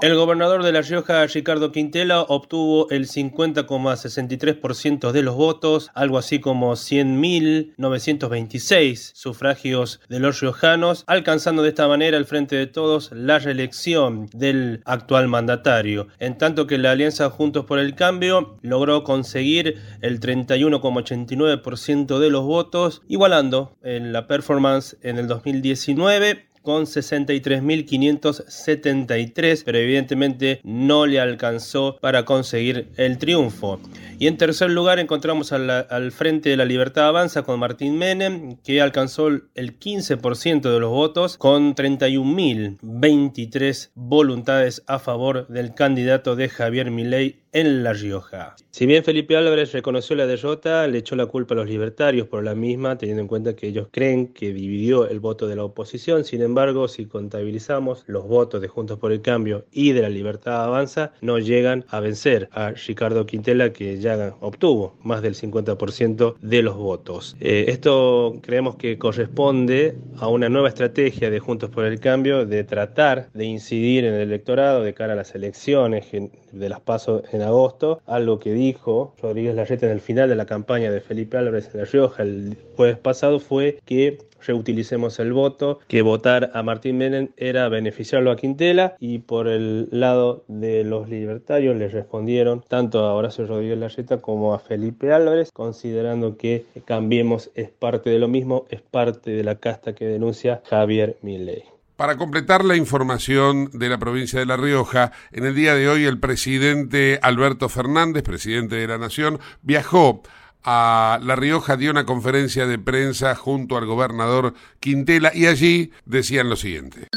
El 0.00 0.14
gobernador 0.14 0.62
de 0.62 0.70
La 0.70 0.82
Rioja, 0.82 1.26
Ricardo 1.26 1.72
Quintela, 1.72 2.20
obtuvo 2.20 2.88
el 2.90 3.08
50,63% 3.08 5.10
de 5.10 5.22
los 5.22 5.34
votos, 5.34 5.90
algo 5.92 6.18
así 6.18 6.38
como 6.38 6.74
100.926 6.74 9.10
sufragios 9.12 10.00
de 10.08 10.20
los 10.20 10.40
riojanos, 10.40 11.02
alcanzando 11.08 11.64
de 11.64 11.70
esta 11.70 11.88
manera 11.88 12.16
al 12.16 12.26
frente 12.26 12.54
de 12.54 12.68
todos 12.68 13.10
la 13.10 13.40
reelección 13.40 14.28
del 14.32 14.82
actual 14.84 15.26
mandatario, 15.26 16.06
en 16.20 16.38
tanto 16.38 16.68
que 16.68 16.78
la 16.78 16.92
Alianza 16.92 17.28
Juntos 17.28 17.64
por 17.64 17.80
el 17.80 17.96
Cambio 17.96 18.56
logró 18.62 19.02
conseguir 19.02 19.82
el 20.00 20.20
31,89% 20.20 22.20
de 22.20 22.30
los 22.30 22.44
votos, 22.44 23.02
igualando 23.08 23.76
en 23.82 24.12
la 24.12 24.28
performance 24.28 24.96
en 25.02 25.18
el 25.18 25.26
2019 25.26 26.46
con 26.68 26.84
63.573, 26.84 29.62
pero 29.64 29.78
evidentemente 29.78 30.60
no 30.64 31.06
le 31.06 31.18
alcanzó 31.18 31.96
para 32.02 32.26
conseguir 32.26 32.90
el 32.98 33.16
triunfo. 33.16 33.80
Y 34.18 34.26
en 34.26 34.36
tercer 34.36 34.68
lugar 34.68 34.98
encontramos 34.98 35.52
al, 35.52 36.12
Frente 36.12 36.50
de 36.50 36.58
la 36.58 36.66
Libertad 36.66 37.08
Avanza 37.08 37.42
con 37.42 37.58
Martín 37.58 37.96
Menem, 37.96 38.58
que 38.58 38.82
alcanzó 38.82 39.28
el 39.28 39.78
15% 39.78 40.70
de 40.70 40.78
los 40.78 40.90
votos 40.90 41.38
con 41.38 41.74
31.023 41.74 43.92
voluntades 43.94 44.82
a 44.86 44.98
favor 44.98 45.48
del 45.48 45.72
candidato 45.72 46.36
de 46.36 46.50
Javier 46.50 46.90
Milei 46.90 47.47
en 47.52 47.82
La 47.82 47.92
Rioja. 47.92 48.56
Si 48.70 48.86
bien 48.86 49.02
Felipe 49.02 49.36
Álvarez 49.36 49.72
reconoció 49.72 50.14
la 50.16 50.26
derrota, 50.26 50.86
le 50.86 50.98
echó 50.98 51.16
la 51.16 51.26
culpa 51.26 51.54
a 51.54 51.56
los 51.56 51.68
libertarios 51.68 52.28
por 52.28 52.44
la 52.44 52.54
misma, 52.54 52.96
teniendo 52.96 53.22
en 53.22 53.28
cuenta 53.28 53.56
que 53.56 53.68
ellos 53.68 53.88
creen 53.90 54.28
que 54.28 54.52
dividió 54.52 55.08
el 55.08 55.20
voto 55.20 55.48
de 55.48 55.56
la 55.56 55.64
oposición. 55.64 56.24
Sin 56.24 56.42
embargo, 56.42 56.88
si 56.88 57.06
contabilizamos 57.06 58.04
los 58.06 58.26
votos 58.26 58.60
de 58.60 58.68
Juntos 58.68 58.98
por 58.98 59.12
el 59.12 59.22
Cambio 59.22 59.66
y 59.72 59.92
de 59.92 60.02
la 60.02 60.08
Libertad 60.08 60.64
Avanza, 60.64 61.12
no 61.20 61.38
llegan 61.38 61.84
a 61.88 62.00
vencer 62.00 62.48
a 62.52 62.70
Ricardo 62.70 63.26
Quintela, 63.26 63.72
que 63.72 63.98
ya 63.98 64.36
obtuvo 64.40 64.96
más 65.02 65.22
del 65.22 65.34
50% 65.34 66.36
de 66.40 66.62
los 66.62 66.76
votos. 66.76 67.36
Eh, 67.40 67.66
esto 67.68 68.38
creemos 68.42 68.76
que 68.76 68.98
corresponde 68.98 69.96
a 70.18 70.28
una 70.28 70.48
nueva 70.48 70.68
estrategia 70.68 71.30
de 71.30 71.40
Juntos 71.40 71.70
por 71.70 71.84
el 71.84 71.98
Cambio 72.00 72.46
de 72.46 72.64
tratar 72.64 73.30
de 73.32 73.44
incidir 73.44 74.04
en 74.04 74.14
el 74.14 74.20
electorado 74.20 74.82
de 74.82 74.94
cara 74.94 75.14
a 75.14 75.16
las 75.16 75.34
elecciones 75.34 76.06
de 76.52 76.68
las 76.68 76.80
pasos 76.80 77.22
en 77.32 77.37
agosto, 77.42 78.00
algo 78.06 78.38
que 78.38 78.52
dijo 78.52 79.14
Rodríguez 79.22 79.54
Larreta 79.54 79.86
en 79.86 79.92
el 79.92 80.00
final 80.00 80.28
de 80.28 80.36
la 80.36 80.46
campaña 80.46 80.90
de 80.90 81.00
Felipe 81.00 81.36
Álvarez 81.36 81.70
en 81.72 81.80
La 81.80 81.86
Rioja 81.86 82.22
el 82.22 82.56
jueves 82.76 82.98
pasado 82.98 83.40
fue 83.40 83.80
que 83.84 84.18
reutilicemos 84.40 85.18
el 85.18 85.32
voto, 85.32 85.80
que 85.88 86.02
votar 86.02 86.50
a 86.54 86.62
Martín 86.62 86.98
Menem 86.98 87.28
era 87.36 87.68
beneficiarlo 87.68 88.30
a 88.30 88.36
Quintela 88.36 88.96
y 89.00 89.18
por 89.18 89.48
el 89.48 89.88
lado 89.90 90.44
de 90.48 90.84
los 90.84 91.08
libertarios 91.08 91.76
le 91.76 91.88
respondieron 91.88 92.62
tanto 92.66 93.00
a 93.00 93.14
Horacio 93.14 93.46
Rodríguez 93.46 93.78
Larreta 93.78 94.20
como 94.20 94.54
a 94.54 94.58
Felipe 94.58 95.12
Álvarez, 95.12 95.50
considerando 95.52 96.36
que 96.36 96.64
Cambiemos 96.84 97.50
es 97.54 97.70
parte 97.70 98.10
de 98.10 98.18
lo 98.18 98.28
mismo, 98.28 98.66
es 98.70 98.80
parte 98.80 99.32
de 99.32 99.44
la 99.44 99.56
casta 99.56 99.94
que 99.94 100.06
denuncia 100.06 100.62
Javier 100.64 101.16
Milei. 101.22 101.64
Para 101.98 102.16
completar 102.16 102.64
la 102.64 102.76
información 102.76 103.70
de 103.72 103.88
la 103.88 103.98
provincia 103.98 104.38
de 104.38 104.46
La 104.46 104.56
Rioja, 104.56 105.10
en 105.32 105.44
el 105.44 105.56
día 105.56 105.74
de 105.74 105.88
hoy 105.88 106.04
el 106.04 106.20
presidente 106.20 107.18
Alberto 107.22 107.68
Fernández, 107.68 108.22
presidente 108.22 108.76
de 108.76 108.86
la 108.86 108.98
Nación, 108.98 109.40
viajó 109.62 110.22
a 110.62 111.18
La 111.20 111.34
Rioja, 111.34 111.76
dio 111.76 111.90
una 111.90 112.06
conferencia 112.06 112.68
de 112.68 112.78
prensa 112.78 113.34
junto 113.34 113.76
al 113.76 113.86
gobernador 113.86 114.54
Quintela 114.78 115.32
y 115.34 115.46
allí 115.46 115.90
decían 116.06 116.48
lo 116.48 116.54
siguiente. 116.54 117.08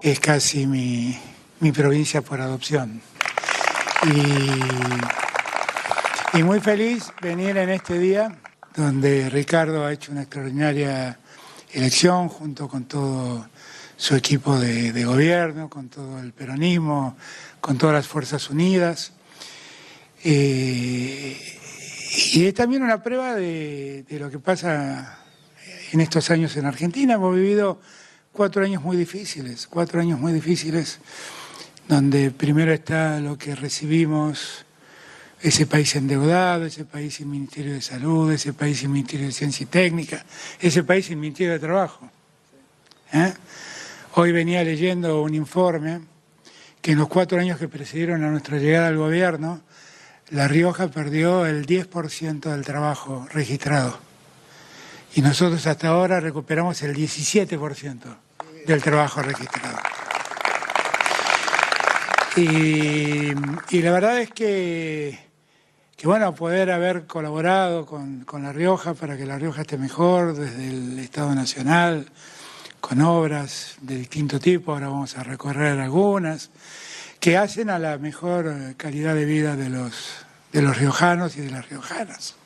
Es 0.00 0.20
casi 0.20 0.66
mi, 0.66 1.14
provincia 1.72 2.22
por 2.22 2.40
adopción. 2.40 3.02
Y, 6.32 6.38
y 6.38 6.42
muy 6.42 6.60
feliz 6.60 7.12
venir 7.20 7.58
en 7.58 7.68
este 7.68 7.98
día 7.98 8.34
donde 8.74 9.28
Ricardo 9.30 9.84
ha 9.84 9.92
hecho 9.92 10.12
una 10.12 10.22
extraordinaria 10.22 11.18
elección 11.72 12.28
junto 12.28 12.68
con 12.68 12.84
todo 12.84 13.48
su 13.96 14.14
equipo 14.14 14.58
de, 14.58 15.04
gobierno, 15.04 15.68
con 15.68 15.88
todo 15.88 16.20
el 16.20 16.32
peronismo, 16.32 17.16
con 17.60 17.76
todas 17.76 17.94
las 17.94 18.06
Fuerzas 18.06 18.48
Unidas. 18.48 19.12
Eh, 20.22 21.36
y 22.32 22.46
es 22.46 22.54
también 22.54 22.82
una 22.82 23.02
prueba 23.02 23.34
de, 23.34 24.04
de, 24.08 24.18
lo 24.18 24.30
que 24.30 24.38
pasa 24.38 25.18
en 25.92 26.00
estos 26.00 26.30
años 26.30 26.56
en 26.56 26.66
Argentina. 26.66 27.14
Hemos 27.14 27.34
vivido 27.34 27.80
cuatro 28.32 28.64
años 28.64 28.82
muy 28.82 28.96
difíciles, 28.96 29.66
cuatro 29.66 30.00
años 30.00 30.18
muy 30.20 30.32
difíciles, 30.32 31.00
donde 31.88 32.30
primero 32.30 32.72
está 32.72 33.18
lo 33.18 33.36
que 33.36 33.54
recibimos 33.54 34.64
ese 35.40 35.66
país 35.66 35.94
endeudado, 35.94 36.66
ese 36.66 36.84
país 36.84 37.14
sin 37.14 37.30
Ministerio 37.30 37.72
de 37.72 37.80
Salud, 37.80 38.32
ese 38.32 38.52
país 38.52 38.80
sin 38.80 38.92
Ministerio 38.92 39.26
de 39.26 39.32
Ciencia 39.32 39.64
y 39.64 39.66
Técnica, 39.66 40.24
ese 40.60 40.82
país 40.82 41.06
sin 41.06 41.20
Ministerio 41.20 41.52
de 41.52 41.58
Trabajo. 41.58 42.10
¿eh? 43.12 43.32
Hoy 44.14 44.32
venía 44.32 44.64
leyendo 44.64 45.22
un 45.22 45.34
informe 45.34 46.00
que 46.82 46.92
en 46.92 46.98
los 46.98 47.08
cuatro 47.08 47.38
años 47.38 47.58
que 47.58 47.68
precedieron 47.68 48.24
a 48.24 48.30
nuestra 48.30 48.58
llegada 48.58 48.88
al 48.88 48.96
gobierno, 48.96 49.60
La 50.30 50.48
Rioja 50.48 50.88
perdió 50.88 51.46
el 51.46 51.66
10% 51.66 52.40
del 52.50 52.64
trabajo 52.64 53.26
registrado. 53.32 53.98
Y 55.14 55.22
nosotros 55.22 55.66
hasta 55.66 55.88
ahora 55.88 56.20
recuperamos 56.20 56.82
el 56.82 56.94
17% 56.94 58.16
del 58.66 58.82
trabajo 58.82 59.22
registrado. 59.22 59.78
Y, 62.36 63.32
y 63.70 63.82
la 63.82 63.90
verdad 63.90 64.20
es 64.20 64.30
que 64.30 65.27
que 65.98 66.06
bueno, 66.06 66.32
poder 66.32 66.70
haber 66.70 67.06
colaborado 67.06 67.84
con, 67.84 68.24
La 68.40 68.52
Rioja 68.52 68.94
para 68.94 69.16
que 69.16 69.26
La 69.26 69.36
Rioja 69.36 69.62
esté 69.62 69.76
mejor 69.76 70.32
desde 70.32 70.68
el 70.68 70.96
Estado 71.00 71.34
Nacional, 71.34 72.06
con 72.80 73.00
obras 73.00 73.74
de 73.80 73.96
distinto 73.96 74.38
tipo, 74.38 74.72
ahora 74.72 74.86
vamos 74.86 75.18
a 75.18 75.24
recorrer 75.24 75.80
algunas, 75.80 76.50
que 77.18 77.36
hacen 77.36 77.68
a 77.68 77.80
la 77.80 77.98
mejor 77.98 78.76
calidad 78.76 79.16
de 79.16 79.24
vida 79.24 79.56
de 79.56 79.70
los, 79.70 80.24
de 80.52 80.62
los 80.62 80.78
riojanos 80.78 81.36
y 81.36 81.40
de 81.40 81.50
las 81.50 81.68
riojanas. 81.68 82.36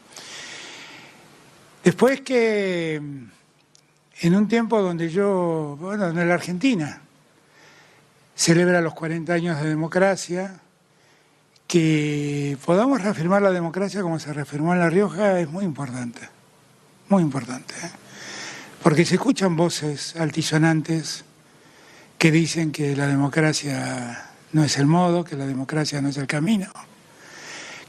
Después 1.85 2.23
que 2.23 2.94
en 2.94 4.35
un 4.35 4.49
tiempo 4.49 4.80
donde 4.80 5.11
yo, 5.11 5.76
bueno, 5.78 6.09
en 6.09 6.26
la 6.26 6.35
Argentina, 6.35 7.02
celebra 8.35 8.80
los 8.80 8.94
40 8.94 9.30
años 9.30 9.61
de 9.61 9.68
democracia, 9.68 10.62
que 11.73 12.59
podamos 12.67 13.00
reafirmar 13.00 13.41
la 13.41 13.50
democracia 13.50 14.02
como 14.02 14.19
se 14.19 14.31
reafirmó 14.31 14.75
en 14.75 14.81
La 14.81 14.91
Rioja 14.91 15.41
es 15.41 15.49
muy 15.49 15.64
importante, 15.64 16.21
muy 17.09 17.23
importante, 17.23 17.73
¿eh? 17.83 17.91
porque 18.83 19.07
se 19.07 19.14
escuchan 19.14 19.57
voces 19.57 20.14
altisonantes 20.17 21.25
que 22.19 22.31
dicen 22.31 22.73
que 22.73 22.95
la 22.95 23.07
democracia 23.07 24.33
no 24.52 24.62
es 24.62 24.76
el 24.76 24.85
modo, 24.85 25.25
que 25.25 25.35
la 25.35 25.47
democracia 25.47 26.02
no 26.02 26.11
es 26.11 26.19
el 26.19 26.26
camino, 26.26 26.71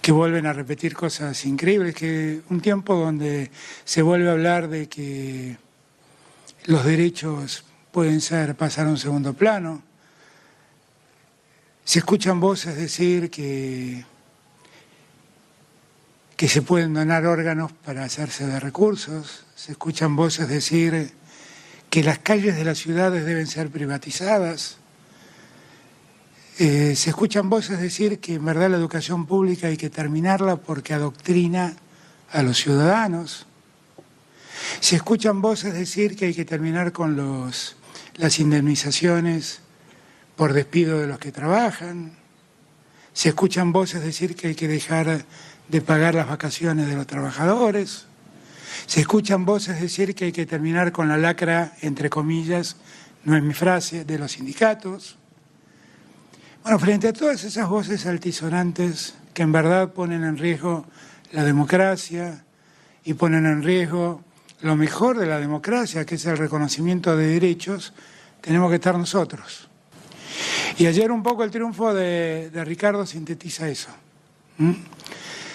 que 0.01 0.13
vuelven 0.13 0.45
a 0.45 0.53
repetir 0.53 0.93
cosas 0.93 1.43
increíbles, 1.43 1.93
que 1.93 2.39
un 2.49 2.61
tiempo 2.61 2.95
donde 2.95 3.51
se 3.83 4.01
vuelve 4.01 4.29
a 4.29 4.31
hablar 4.31 4.69
de 4.69 4.87
que 4.87 5.57
los 6.67 6.85
derechos 6.85 7.65
pueden 7.91 8.21
ser 8.21 8.55
pasar 8.55 8.87
a 8.87 8.91
un 8.91 8.97
segundo 8.97 9.33
plano, 9.33 9.83
se 11.85 11.99
escuchan 11.99 12.39
voces 12.39 12.75
decir 12.75 13.29
que, 13.29 14.05
que 16.37 16.47
se 16.47 16.61
pueden 16.61 16.93
donar 16.93 17.25
órganos 17.25 17.71
para 17.71 18.03
hacerse 18.05 18.47
de 18.47 18.59
recursos, 18.59 19.45
se 19.55 19.73
escuchan 19.73 20.15
voces 20.15 20.47
decir 20.47 21.11
que 21.89 22.03
las 22.03 22.19
calles 22.19 22.55
de 22.55 22.63
las 22.63 22.77
ciudades 22.77 23.25
deben 23.25 23.47
ser 23.47 23.69
privatizadas, 23.69 24.77
eh, 26.59 26.95
se 26.95 27.09
escuchan 27.09 27.49
voces 27.49 27.79
decir 27.79 28.19
que 28.19 28.35
en 28.35 28.45
verdad 28.45 28.69
la 28.69 28.77
educación 28.77 29.25
pública 29.25 29.67
hay 29.67 29.77
que 29.77 29.89
terminarla 29.89 30.55
porque 30.55 30.93
adoctrina 30.93 31.75
a 32.31 32.43
los 32.43 32.57
ciudadanos. 32.57 33.47
Se 34.79 34.95
escuchan 34.95 35.41
voces 35.41 35.73
decir 35.73 36.15
que 36.15 36.25
hay 36.25 36.33
que 36.33 36.45
terminar 36.45 36.91
con 36.91 37.15
los, 37.15 37.75
las 38.15 38.39
indemnizaciones 38.39 39.59
por 40.35 40.53
despido 40.53 40.99
de 40.99 41.07
los 41.07 41.19
que 41.19 41.31
trabajan. 41.31 42.13
Se 43.13 43.29
escuchan 43.29 43.71
voces 43.71 44.03
decir 44.03 44.35
que 44.35 44.47
hay 44.47 44.55
que 44.55 44.67
dejar 44.67 45.25
de 45.67 45.81
pagar 45.81 46.15
las 46.15 46.27
vacaciones 46.27 46.87
de 46.87 46.95
los 46.95 47.07
trabajadores. 47.07 48.07
Se 48.87 49.01
escuchan 49.01 49.45
voces 49.45 49.79
decir 49.79 50.15
que 50.15 50.25
hay 50.25 50.31
que 50.31 50.45
terminar 50.45 50.91
con 50.91 51.07
la 51.07 51.17
lacra, 51.17 51.73
entre 51.81 52.09
comillas, 52.09 52.75
no 53.23 53.37
es 53.37 53.43
mi 53.43 53.53
frase, 53.53 54.03
de 54.03 54.17
los 54.17 54.33
sindicatos. 54.33 55.17
Bueno, 56.63 56.79
frente 56.79 57.07
a 57.07 57.13
todas 57.13 57.43
esas 57.43 57.69
voces 57.69 58.05
altisonantes 58.05 59.15
que 59.33 59.43
en 59.43 59.51
verdad 59.51 59.93
ponen 59.93 60.23
en 60.23 60.37
riesgo 60.37 60.85
la 61.31 61.43
democracia 61.43 62.43
y 63.03 63.13
ponen 63.13 63.45
en 63.45 63.63
riesgo 63.63 64.23
lo 64.61 64.75
mejor 64.75 65.17
de 65.17 65.25
la 65.25 65.39
democracia, 65.39 66.05
que 66.05 66.15
es 66.15 66.25
el 66.25 66.37
reconocimiento 66.37 67.15
de 67.17 67.27
derechos, 67.27 67.93
tenemos 68.41 68.69
que 68.69 68.75
estar 68.75 68.97
nosotros. 68.97 69.69
Y 70.77 70.85
ayer 70.87 71.11
un 71.11 71.23
poco 71.23 71.43
el 71.43 71.51
triunfo 71.51 71.93
de, 71.93 72.49
Ricardo 72.65 73.05
sintetiza 73.05 73.69
eso. 73.69 73.89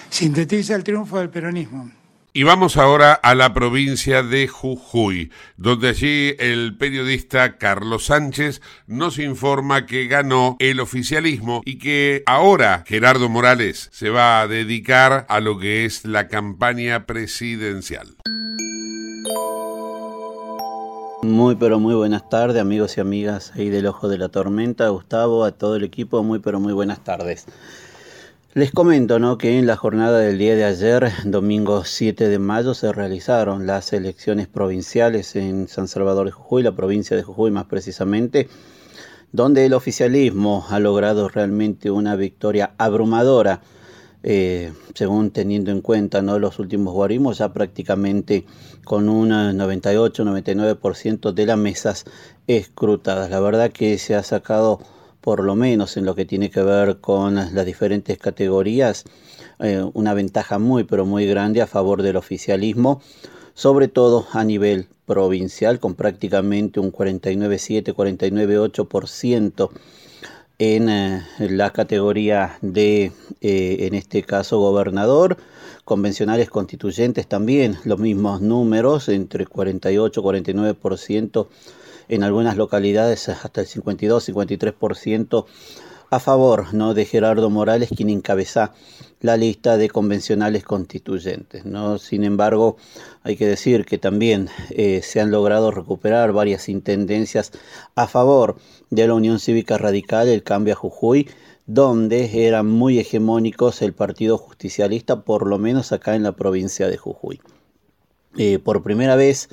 Sintetiza 0.09 0.75
el 0.75 0.83
triunfo 0.83 1.19
del 1.19 1.29
peronismo. 1.29 1.91
Y 2.31 2.43
vamos 2.43 2.77
ahora 2.77 3.13
a 3.13 3.33
la 3.33 3.53
provincia 3.53 4.21
de 4.21 4.47
Jujuy, 4.47 5.31
donde 5.57 5.89
allí 5.89 6.35
el 6.37 6.77
periodista 6.77 7.57
Carlos 7.57 8.05
Sánchez 8.05 8.61
nos 8.85 9.17
informa 9.17 9.87
que 9.87 10.05
ganó 10.05 10.55
el 10.59 10.79
oficialismo 10.79 11.63
y 11.65 11.79
que 11.79 12.21
ahora 12.27 12.83
Gerardo 12.87 13.29
Morales 13.29 13.89
se 13.91 14.11
va 14.11 14.41
a 14.41 14.47
dedicar 14.47 15.25
a 15.27 15.39
lo 15.39 15.57
que 15.57 15.85
es 15.85 16.05
la 16.05 16.27
campaña 16.27 17.07
presidencial. 17.07 18.15
Muy 21.21 21.55
pero 21.55 21.81
muy 21.81 21.95
buenas 21.95 22.29
tardes 22.29 22.61
amigos 22.61 22.97
y 22.97 23.01
amigas 23.01 23.51
ahí 23.53 23.69
del 23.69 23.87
Ojo 23.87 24.07
de 24.07 24.17
la 24.17 24.29
Tormenta, 24.29 24.87
Gustavo, 24.87 25.43
a 25.43 25.51
todo 25.51 25.75
el 25.75 25.83
equipo, 25.83 26.23
muy 26.23 26.39
pero 26.39 26.61
muy 26.61 26.71
buenas 26.71 27.03
tardes. 27.03 27.45
Les 28.53 28.71
comento 28.71 29.19
¿no? 29.19 29.37
que 29.37 29.59
en 29.59 29.67
la 29.67 29.75
jornada 29.75 30.19
del 30.19 30.37
día 30.37 30.55
de 30.55 30.63
ayer, 30.63 31.11
domingo 31.25 31.83
7 31.83 32.29
de 32.29 32.39
mayo, 32.39 32.73
se 32.73 32.93
realizaron 32.93 33.67
las 33.67 33.91
elecciones 33.91 34.47
provinciales 34.47 35.35
en 35.35 35.67
San 35.67 35.89
Salvador 35.89 36.25
de 36.25 36.31
Jujuy, 36.31 36.63
la 36.63 36.71
provincia 36.71 37.17
de 37.17 37.23
Jujuy 37.23 37.51
más 37.51 37.65
precisamente, 37.65 38.47
donde 39.33 39.65
el 39.65 39.73
oficialismo 39.73 40.65
ha 40.69 40.79
logrado 40.79 41.27
realmente 41.27 41.91
una 41.91 42.15
victoria 42.15 42.71
abrumadora 42.77 43.59
eh, 44.21 44.73
según 44.95 45.31
teniendo 45.31 45.71
en 45.71 45.81
cuenta 45.81 46.21
¿no? 46.21 46.39
los 46.39 46.59
últimos 46.59 46.93
guarismos, 46.93 47.37
ya 47.37 47.53
prácticamente 47.53 48.45
con 48.83 49.07
un 49.07 49.29
98-99% 49.29 51.31
de 51.31 51.45
las 51.45 51.57
mesas 51.57 52.05
escrutadas. 52.47 53.29
La 53.29 53.39
verdad 53.39 53.71
que 53.71 53.97
se 53.97 54.15
ha 54.15 54.23
sacado, 54.23 54.79
por 55.21 55.43
lo 55.43 55.55
menos 55.55 55.95
en 55.97 56.05
lo 56.05 56.15
que 56.15 56.25
tiene 56.25 56.49
que 56.49 56.61
ver 56.61 56.99
con 56.99 57.35
las 57.35 57.65
diferentes 57.65 58.17
categorías, 58.17 59.05
eh, 59.59 59.83
una 59.93 60.13
ventaja 60.13 60.59
muy, 60.59 60.83
pero 60.83 61.05
muy 61.05 61.25
grande 61.25 61.61
a 61.61 61.67
favor 61.67 62.01
del 62.01 62.17
oficialismo, 62.17 63.01
sobre 63.53 63.87
todo 63.87 64.25
a 64.31 64.43
nivel 64.43 64.87
provincial, 65.05 65.79
con 65.79 65.95
prácticamente 65.95 66.79
un 66.79 66.91
49,7, 66.91 67.93
49,8% 67.93 69.69
en 70.59 70.89
eh, 70.89 71.25
la 71.39 71.71
categoría 71.71 72.57
de, 72.61 73.13
eh, 73.41 73.77
en 73.79 73.95
este 73.95 74.23
caso, 74.23 74.59
gobernador. 74.59 75.37
Convencionales 75.85 76.49
constituyentes 76.49 77.27
también 77.27 77.77
los 77.85 77.97
mismos 77.97 78.41
números, 78.41 79.09
entre 79.09 79.47
48 79.47 80.19
y 80.19 80.23
49%, 80.23 81.47
en 82.09 82.23
algunas 82.23 82.57
localidades 82.57 83.29
hasta 83.29 83.61
el 83.61 83.67
52-53% 83.67 85.45
a 86.11 86.19
favor 86.19 86.73
¿no? 86.73 86.93
de 86.93 87.05
Gerardo 87.05 87.49
Morales, 87.49 87.89
quien 87.95 88.09
encabeza 88.09 88.73
la 89.21 89.37
lista 89.37 89.77
de 89.77 89.89
convencionales 89.89 90.63
constituyentes. 90.63 91.65
¿no? 91.65 91.97
Sin 91.97 92.23
embargo, 92.23 92.77
hay 93.23 93.35
que 93.35 93.47
decir 93.47 93.85
que 93.85 93.97
también 93.97 94.49
eh, 94.69 95.01
se 95.03 95.19
han 95.19 95.31
logrado 95.31 95.71
recuperar 95.71 96.31
varias 96.31 96.69
intendencias 96.69 97.51
a 97.95 98.07
favor 98.07 98.57
de 98.89 99.07
la 99.07 99.13
Unión 99.13 99.39
Cívica 99.39 99.77
Radical, 99.77 100.27
el 100.27 100.43
cambio 100.43 100.73
a 100.73 100.77
Jujuy, 100.77 101.27
donde 101.65 102.47
eran 102.47 102.65
muy 102.65 102.97
hegemónicos 102.97 103.81
el 103.81 103.93
Partido 103.93 104.37
Justicialista, 104.37 105.21
por 105.21 105.47
lo 105.47 105.59
menos 105.59 105.91
acá 105.91 106.15
en 106.15 106.23
la 106.23 106.31
provincia 106.31 106.87
de 106.87 106.97
Jujuy. 106.97 107.39
Eh, 108.37 108.57
por 108.57 108.81
primera 108.81 109.15
vez, 109.15 109.49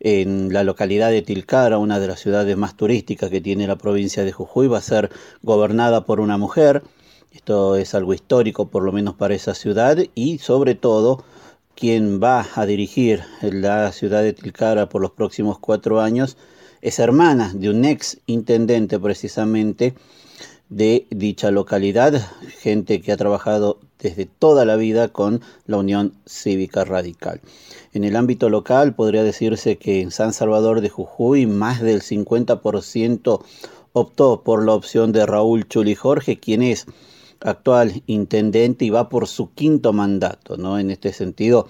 en 0.00 0.52
la 0.52 0.64
localidad 0.64 1.10
de 1.10 1.22
Tilcara, 1.22 1.78
una 1.78 2.00
de 2.00 2.08
las 2.08 2.20
ciudades 2.20 2.56
más 2.56 2.76
turísticas 2.76 3.30
que 3.30 3.40
tiene 3.40 3.66
la 3.66 3.76
provincia 3.76 4.24
de 4.24 4.32
Jujuy, 4.32 4.66
va 4.66 4.78
a 4.78 4.82
ser 4.82 5.10
gobernada 5.42 6.04
por 6.04 6.20
una 6.20 6.38
mujer. 6.38 6.82
Esto 7.32 7.76
es 7.76 7.94
algo 7.94 8.12
histórico, 8.12 8.68
por 8.68 8.82
lo 8.82 8.92
menos 8.92 9.14
para 9.14 9.34
esa 9.34 9.54
ciudad, 9.54 9.96
y 10.14 10.38
sobre 10.38 10.74
todo, 10.74 11.24
quien 11.74 12.22
va 12.22 12.46
a 12.54 12.66
dirigir 12.66 13.22
la 13.40 13.90
ciudad 13.92 14.22
de 14.22 14.34
Tilcara 14.34 14.90
por 14.90 15.00
los 15.00 15.12
próximos 15.12 15.58
cuatro 15.58 16.00
años 16.00 16.36
es 16.82 16.98
hermana 16.98 17.52
de 17.54 17.70
un 17.70 17.84
ex 17.84 18.18
intendente 18.26 18.98
precisamente 18.98 19.94
de 20.68 21.06
dicha 21.10 21.50
localidad, 21.50 22.20
gente 22.60 23.00
que 23.00 23.12
ha 23.12 23.16
trabajado 23.16 23.78
desde 23.98 24.26
toda 24.26 24.64
la 24.64 24.76
vida 24.76 25.08
con 25.08 25.40
la 25.66 25.78
Unión 25.78 26.14
Cívica 26.26 26.84
Radical. 26.84 27.40
En 27.94 28.04
el 28.04 28.16
ámbito 28.16 28.50
local 28.50 28.94
podría 28.94 29.22
decirse 29.22 29.78
que 29.78 30.00
en 30.00 30.10
San 30.10 30.32
Salvador 30.32 30.80
de 30.80 30.88
Jujuy 30.88 31.46
más 31.46 31.80
del 31.80 32.02
50% 32.02 33.42
optó 33.92 34.42
por 34.42 34.64
la 34.64 34.72
opción 34.74 35.12
de 35.12 35.24
Raúl 35.24 35.68
Chuli 35.68 35.94
Jorge, 35.94 36.38
quien 36.38 36.62
es 36.62 36.86
actual 37.44 38.02
intendente 38.06 38.84
y 38.84 38.90
va 38.90 39.08
por 39.08 39.28
su 39.28 39.52
quinto 39.52 39.92
mandato. 39.92 40.56
¿no? 40.56 40.78
En 40.78 40.90
este 40.90 41.12
sentido, 41.12 41.68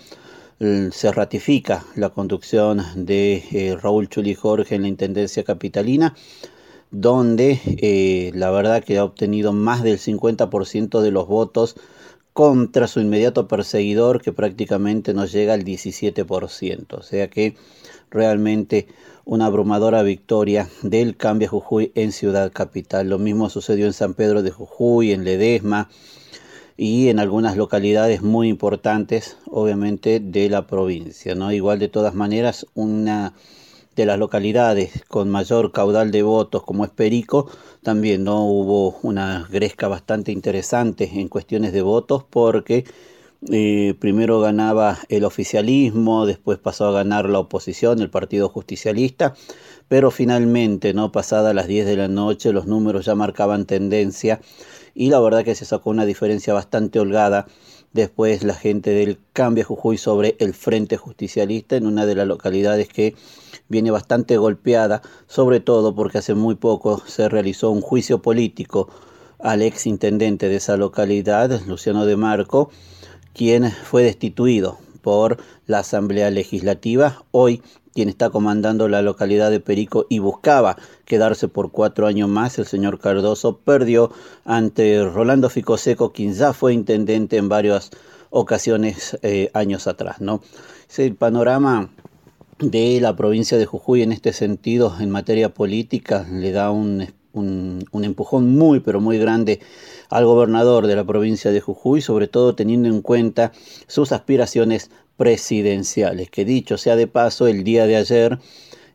se 0.92 1.10
ratifica 1.10 1.84
la 1.96 2.10
conducción 2.10 2.84
de 2.94 3.42
eh, 3.50 3.76
Raúl 3.82 4.08
Chuli 4.08 4.34
Jorge 4.34 4.76
en 4.76 4.82
la 4.82 4.88
Intendencia 4.88 5.42
Capitalina, 5.42 6.14
donde 6.92 7.60
eh, 7.64 8.30
la 8.34 8.50
verdad 8.52 8.84
que 8.84 8.98
ha 8.98 9.04
obtenido 9.04 9.52
más 9.52 9.82
del 9.82 9.98
50% 9.98 11.00
de 11.00 11.10
los 11.10 11.26
votos 11.26 11.74
contra 12.32 12.86
su 12.86 13.00
inmediato 13.00 13.48
perseguidor 13.48 14.22
que 14.22 14.32
prácticamente 14.32 15.14
nos 15.14 15.32
llega 15.32 15.54
al 15.54 15.64
17%. 15.64 16.92
O 16.92 17.02
sea 17.02 17.28
que 17.28 17.56
realmente 18.10 18.86
una 19.24 19.46
abrumadora 19.46 20.02
victoria 20.02 20.68
del 20.82 21.16
cambio 21.16 21.48
Jujuy 21.48 21.92
en 21.94 22.12
Ciudad 22.12 22.52
Capital. 22.52 23.08
Lo 23.08 23.18
mismo 23.18 23.48
sucedió 23.50 23.86
en 23.86 23.92
San 23.92 24.14
Pedro 24.14 24.42
de 24.42 24.50
Jujuy, 24.50 25.12
en 25.12 25.24
Ledesma 25.24 25.88
y 26.76 27.08
en 27.08 27.18
algunas 27.18 27.56
localidades 27.56 28.22
muy 28.22 28.48
importantes, 28.48 29.36
obviamente, 29.46 30.20
de 30.20 30.48
la 30.48 30.66
provincia. 30.66 31.34
¿no? 31.34 31.52
Igual 31.52 31.78
de 31.78 31.88
todas 31.88 32.14
maneras, 32.14 32.66
una 32.74 33.34
de 33.94 34.06
las 34.06 34.18
localidades 34.18 35.04
con 35.08 35.30
mayor 35.30 35.70
caudal 35.70 36.10
de 36.10 36.22
votos 36.22 36.62
como 36.62 36.84
es 36.84 36.90
Perico, 36.90 37.48
también 37.82 38.24
no 38.24 38.44
hubo 38.46 38.98
una 39.02 39.46
gresca 39.50 39.86
bastante 39.86 40.32
interesante 40.32 41.10
en 41.14 41.28
cuestiones 41.28 41.72
de 41.72 41.82
votos 41.82 42.24
porque 42.28 42.84
eh, 43.50 43.94
primero 43.98 44.40
ganaba 44.40 44.98
el 45.08 45.24
oficialismo, 45.24 46.26
después 46.26 46.58
pasó 46.58 46.86
a 46.86 46.92
ganar 46.92 47.28
la 47.28 47.40
oposición, 47.40 48.00
el 48.00 48.10
Partido 48.10 48.48
Justicialista, 48.48 49.34
pero 49.88 50.10
finalmente, 50.10 50.94
no 50.94 51.10
pasada 51.10 51.52
las 51.52 51.66
10 51.66 51.86
de 51.86 51.96
la 51.96 52.08
noche, 52.08 52.52
los 52.52 52.66
números 52.66 53.04
ya 53.04 53.14
marcaban 53.14 53.66
tendencia 53.66 54.40
y 54.94 55.10
la 55.10 55.20
verdad 55.20 55.44
que 55.44 55.54
se 55.54 55.64
sacó 55.64 55.90
una 55.90 56.06
diferencia 56.06 56.54
bastante 56.54 57.00
holgada. 57.00 57.46
Después 57.92 58.42
la 58.42 58.54
gente 58.54 58.90
del 58.90 59.18
Cambio 59.32 59.64
Jujuy 59.64 59.98
sobre 59.98 60.36
el 60.38 60.54
Frente 60.54 60.96
Justicialista 60.96 61.76
en 61.76 61.86
una 61.86 62.06
de 62.06 62.14
las 62.14 62.26
localidades 62.26 62.88
que 62.88 63.14
viene 63.68 63.90
bastante 63.90 64.36
golpeada, 64.36 65.02
sobre 65.26 65.60
todo 65.60 65.94
porque 65.94 66.18
hace 66.18 66.34
muy 66.34 66.54
poco 66.54 67.02
se 67.06 67.28
realizó 67.28 67.70
un 67.70 67.82
juicio 67.82 68.22
político 68.22 68.88
al 69.38 69.62
ex 69.62 69.86
intendente 69.86 70.48
de 70.48 70.56
esa 70.56 70.76
localidad, 70.76 71.60
Luciano 71.66 72.06
de 72.06 72.16
Marco, 72.16 72.70
quien 73.34 73.70
fue 73.70 74.02
destituido 74.02 74.78
por 75.02 75.38
la 75.66 75.80
Asamblea 75.80 76.30
Legislativa. 76.30 77.24
Hoy 77.30 77.62
quien 77.94 78.08
está 78.08 78.30
comandando 78.30 78.88
la 78.88 79.02
localidad 79.02 79.50
de 79.50 79.60
Perico 79.60 80.06
y 80.08 80.18
buscaba 80.18 80.76
quedarse 81.04 81.48
por 81.48 81.70
cuatro 81.70 82.06
años 82.06 82.28
más, 82.28 82.58
el 82.58 82.66
señor 82.66 82.98
Cardoso 82.98 83.58
perdió 83.58 84.10
ante 84.44 85.04
Rolando 85.04 85.50
Ficoseco, 85.50 86.12
quien 86.12 86.34
ya 86.34 86.52
fue 86.52 86.72
intendente 86.72 87.36
en 87.36 87.48
varias 87.48 87.90
ocasiones 88.30 89.18
eh, 89.22 89.50
años 89.52 89.86
atrás. 89.86 90.20
¿no? 90.20 90.42
el 90.96 91.14
panorama 91.14 91.90
de 92.58 93.00
la 93.00 93.16
provincia 93.16 93.58
de 93.58 93.66
Jujuy 93.66 94.02
en 94.02 94.12
este 94.12 94.32
sentido, 94.32 94.94
en 95.00 95.10
materia 95.10 95.52
política, 95.52 96.26
le 96.30 96.52
da 96.52 96.70
un, 96.70 97.08
un, 97.32 97.84
empujón 97.92 98.56
muy, 98.56 98.80
pero 98.80 99.00
muy 99.00 99.18
grande 99.18 99.60
al 100.10 100.24
gobernador 100.24 100.86
de 100.86 100.96
la 100.96 101.04
provincia 101.04 101.50
de 101.50 101.60
Jujuy, 101.60 102.00
sobre 102.00 102.28
todo 102.28 102.54
teniendo 102.54 102.88
en 102.88 103.02
cuenta 103.02 103.52
sus 103.86 104.12
aspiraciones 104.12 104.90
presidenciales. 105.16 106.30
Que 106.30 106.44
dicho 106.44 106.78
sea 106.78 106.96
de 106.96 107.06
paso, 107.06 107.46
el 107.46 107.64
día 107.64 107.86
de 107.86 107.96
ayer, 107.96 108.38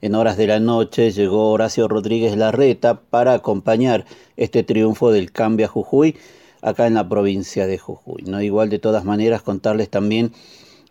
en 0.01 0.15
horas 0.15 0.37
de 0.37 0.47
la 0.47 0.59
noche, 0.59 1.11
llegó 1.11 1.51
Horacio 1.51 1.87
Rodríguez 1.87 2.37
Larreta 2.37 3.01
para 3.01 3.33
acompañar 3.33 4.05
este 4.35 4.63
triunfo 4.63 5.11
del 5.11 5.31
cambio 5.31 5.65
a 5.65 5.69
Jujuy 5.69 6.15
acá 6.61 6.87
en 6.87 6.95
la 6.95 7.07
provincia 7.07 7.67
de 7.67 7.77
Jujuy. 7.77 8.23
¿no? 8.23 8.41
Igual 8.41 8.69
de 8.69 8.79
todas 8.79 9.05
maneras 9.05 9.41
contarles 9.41 9.89
también 9.89 10.31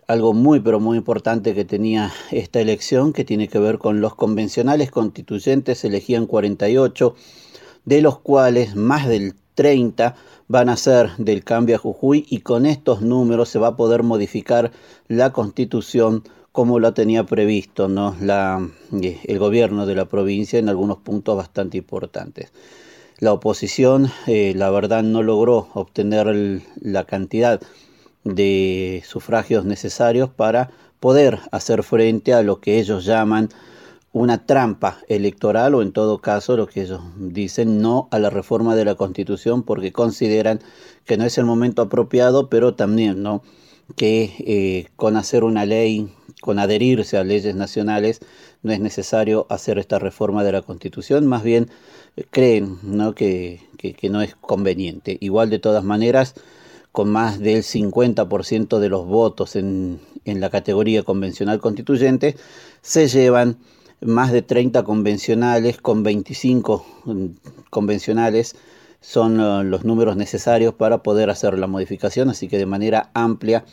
algo 0.07 0.33
muy 0.33 0.61
pero 0.61 0.81
muy 0.81 0.99
importante 0.99 1.55
que 1.55 1.65
tenía 1.65 2.13
esta 2.31 2.61
elección 2.61 3.13
que 3.13 3.25
tiene 3.25 3.49
que 3.49 3.59
ver 3.59 3.79
con 3.79 4.01
los 4.01 4.15
convencionales 4.15 4.91
constituyentes, 4.91 5.85
elegían 5.85 6.27
48, 6.27 7.15
de 7.85 8.03
los 8.03 8.19
cuales 8.19 8.77
más 8.77 9.09
del 9.09 9.35
30 9.55 10.15
van 10.49 10.69
a 10.69 10.77
ser 10.77 11.11
del 11.19 11.43
cambio 11.43 11.77
a 11.77 11.79
Jujuy 11.79 12.27
y 12.29 12.41
con 12.41 12.67
estos 12.67 13.01
números 13.03 13.49
se 13.49 13.59
va 13.59 13.69
a 13.69 13.77
poder 13.77 14.03
modificar 14.03 14.71
la 15.09 15.33
constitución 15.33 16.23
como 16.53 16.79
lo 16.79 16.95
tenía 16.95 17.25
previsto 17.25 17.89
¿no? 17.89 18.17
eh, 18.23 19.21
el 19.25 19.39
gobierno 19.39 19.87
de 19.87 19.95
la 19.95 20.07
provincia 20.07 20.59
en 20.59 20.69
algunos 20.69 20.99
puntos 20.99 21.37
bastante 21.37 21.79
importantes. 21.79 22.53
La 23.19 23.33
oposición, 23.33 24.11
eh, 24.27 24.53
la 24.55 24.71
verdad, 24.71 25.03
no 25.03 25.23
logró 25.23 25.69
obtener 25.75 26.63
la 26.81 27.05
cantidad 27.05 27.61
de 28.35 29.03
sufragios 29.07 29.65
necesarios 29.65 30.29
para 30.29 30.71
poder 31.01 31.39
hacer 31.53 31.83
frente 31.83 32.35
a 32.35 32.43
lo 32.43 32.61
que 32.61 32.79
ellos 32.79 33.05
llaman 33.05 33.49
una 34.13 34.47
trampa 34.47 34.99
electoral 35.09 35.75
o 35.75 35.83
en 35.83 35.93
todo 35.93 36.19
caso 36.19 36.57
lo 36.57 36.67
que 36.67 36.83
ellos 36.83 37.01
dicen 37.17 37.81
no 37.81 38.09
a 38.11 38.19
la 38.19 38.31
reforma 38.31 38.75
de 38.75 38.85
la 38.85 38.95
constitución 38.95 39.63
porque 39.63 39.93
consideran 39.93 40.61
que 41.05 41.17
no 41.17 41.25
es 41.25 41.39
el 41.39 41.45
momento 41.45 41.83
apropiado 41.83 42.49
pero 42.49 42.75
también 42.75 43.23
no 43.23 43.43
que 43.95 44.35
eh, 44.41 44.89
con 44.97 45.17
hacer 45.17 45.45
una 45.45 45.65
ley, 45.65 46.13
con 46.41 46.59
adherirse 46.59 47.17
a 47.19 47.25
leyes 47.25 47.55
nacionales, 47.55 48.21
no 48.63 48.73
es 48.73 48.81
necesario 48.81 49.47
hacer 49.49 49.79
esta 49.79 49.99
reforma 49.99 50.43
de 50.43 50.53
la 50.53 50.63
Constitución, 50.63 51.27
más 51.27 51.45
bien 51.45 51.71
eh, 52.17 52.25
creen 52.29 52.79
¿no? 52.83 53.15
Que, 53.15 53.61
que, 53.79 54.11
no 54.11 54.23
es 54.23 54.35
conveniente. 54.35 55.17
Igual 55.21 55.51
de 55.51 55.61
todas 55.61 55.85
maneras, 55.85 56.35
con 56.97 57.11
más 57.11 57.41
del 57.41 57.63
50% 57.63 58.79
de 58.79 58.89
los 58.89 59.07
votos 59.07 59.55
en, 59.55 60.01
en 60.25 60.41
la 60.41 60.49
categoría 60.49 61.03
convencional 61.03 61.61
constituyente, 61.61 62.37
se 62.81 63.07
llevan 63.07 63.59
más 64.01 64.33
de 64.33 64.41
30 64.41 64.83
convencionales, 64.83 65.77
con 65.77 66.03
25 66.03 66.87
mm, 67.05 67.27
convencionales 67.69 68.57
son 69.03 69.41
uh, 69.41 69.63
los 69.63 69.85
números 69.85 70.17
necesarios 70.17 70.73
para 70.73 71.03
poder 71.03 71.29
hacer 71.29 71.59
la 71.59 71.67
modificación, 71.67 72.31
así 72.31 72.49
que 72.49 72.57
de 72.57 72.65
manera 72.65 73.11
amplia 73.13 73.67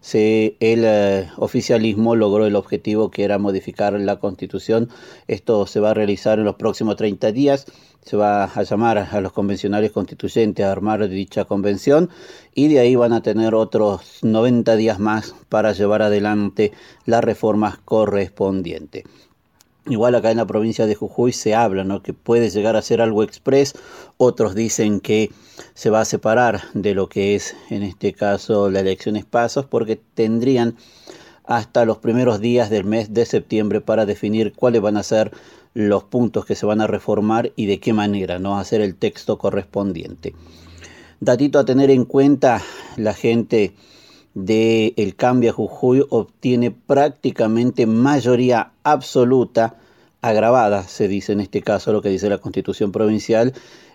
se, 0.00 0.56
el 0.60 0.84
uh, 0.84 1.44
oficialismo 1.44 2.16
logró 2.16 2.46
el 2.46 2.56
objetivo 2.56 3.10
que 3.10 3.24
era 3.24 3.36
modificar 3.36 3.92
la 3.92 4.18
constitución. 4.20 4.88
Esto 5.28 5.66
se 5.66 5.80
va 5.80 5.90
a 5.90 5.94
realizar 5.94 6.38
en 6.38 6.46
los 6.46 6.54
próximos 6.54 6.96
30 6.96 7.30
días. 7.32 7.66
Se 8.02 8.16
va 8.16 8.44
a 8.44 8.62
llamar 8.62 8.98
a 8.98 9.20
los 9.20 9.32
convencionales 9.32 9.92
constituyentes 9.92 10.64
a 10.64 10.72
armar 10.72 11.08
dicha 11.08 11.44
convención 11.44 12.10
y 12.54 12.68
de 12.68 12.80
ahí 12.80 12.96
van 12.96 13.12
a 13.12 13.22
tener 13.22 13.54
otros 13.54 14.18
90 14.22 14.76
días 14.76 14.98
más 14.98 15.34
para 15.48 15.72
llevar 15.72 16.02
adelante 16.02 16.72
las 17.04 17.22
reformas 17.22 17.78
correspondientes. 17.78 19.04
Igual 19.86 20.14
acá 20.14 20.30
en 20.30 20.36
la 20.36 20.46
provincia 20.46 20.86
de 20.86 20.94
Jujuy 20.94 21.32
se 21.32 21.54
habla, 21.54 21.84
¿no? 21.84 22.02
Que 22.02 22.12
puede 22.12 22.50
llegar 22.50 22.76
a 22.76 22.82
ser 22.82 23.00
algo 23.00 23.22
express. 23.22 23.74
Otros 24.18 24.54
dicen 24.54 25.00
que 25.00 25.30
se 25.74 25.90
va 25.90 26.02
a 26.02 26.04
separar 26.04 26.62
de 26.74 26.94
lo 26.94 27.08
que 27.08 27.34
es, 27.34 27.56
en 27.70 27.82
este 27.82 28.12
caso, 28.12 28.70
la 28.70 28.80
elección 28.80 29.20
pasos, 29.28 29.66
porque 29.66 30.00
tendrían 30.14 30.76
hasta 31.44 31.84
los 31.84 31.98
primeros 31.98 32.40
días 32.40 32.70
del 32.70 32.84
mes 32.84 33.14
de 33.14 33.26
septiembre 33.26 33.80
para 33.80 34.06
definir 34.06 34.52
cuáles 34.52 34.82
van 34.82 34.96
a 34.96 35.02
ser 35.02 35.32
los 35.74 36.04
puntos 36.04 36.44
que 36.44 36.54
se 36.54 36.66
van 36.66 36.80
a 36.80 36.86
reformar 36.86 37.52
y 37.56 37.66
de 37.66 37.78
qué 37.78 37.92
manera, 37.92 38.38
¿no? 38.38 38.58
Hacer 38.58 38.80
el 38.80 38.96
texto 38.96 39.38
correspondiente. 39.38 40.34
Datito 41.20 41.58
a 41.58 41.64
tener 41.64 41.90
en 41.90 42.04
cuenta, 42.04 42.62
la 42.96 43.14
gente 43.14 43.74
de 44.34 44.94
el 44.96 45.16
cambio 45.16 45.50
a 45.50 45.54
Jujuy 45.54 46.06
obtiene 46.08 46.70
prácticamente 46.70 47.86
mayoría 47.86 48.72
absoluta 48.84 49.76
agravada, 50.22 50.82
se 50.84 51.08
dice 51.08 51.32
en 51.32 51.40
este 51.40 51.62
caso 51.62 51.92
lo 51.92 52.02
que 52.02 52.10
dice 52.10 52.28
la 52.28 52.38
Constitución 52.38 52.92
provincial, 52.92 53.54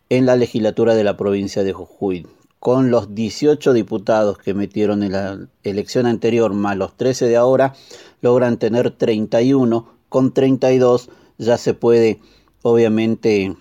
en 0.09 0.25
la 0.25 0.35
legislatura 0.35 0.95
de 0.95 1.03
la 1.03 1.17
provincia 1.17 1.63
de 1.63 1.73
Jujuy. 1.73 2.27
Con 2.59 2.89
los 2.89 3.13
18 3.13 3.73
diputados 3.73 4.37
que 4.37 4.53
metieron 4.53 5.03
en 5.03 5.11
la 5.11 5.39
elección 5.63 6.05
anterior 6.07 6.53
más 6.53 6.77
los 6.77 6.95
13 6.97 7.27
de 7.27 7.37
ahora, 7.37 7.73
logran 8.21 8.57
tener 8.57 8.91
31, 8.91 9.87
con 10.09 10.33
32 10.33 11.09
ya 11.37 11.57
se 11.57 11.73
puede 11.73 12.19
obviamente 12.61 13.55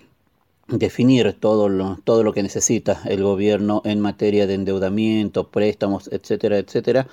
definir 0.67 1.33
todo 1.39 1.69
lo, 1.69 1.99
todo 2.03 2.23
lo 2.23 2.33
que 2.33 2.43
necesita 2.43 3.01
el 3.05 3.23
gobierno 3.23 3.81
en 3.85 3.99
materia 3.99 4.47
de 4.47 4.55
endeudamiento, 4.55 5.49
préstamos, 5.49 6.09
etcétera, 6.11 6.57
etcétera. 6.57 7.07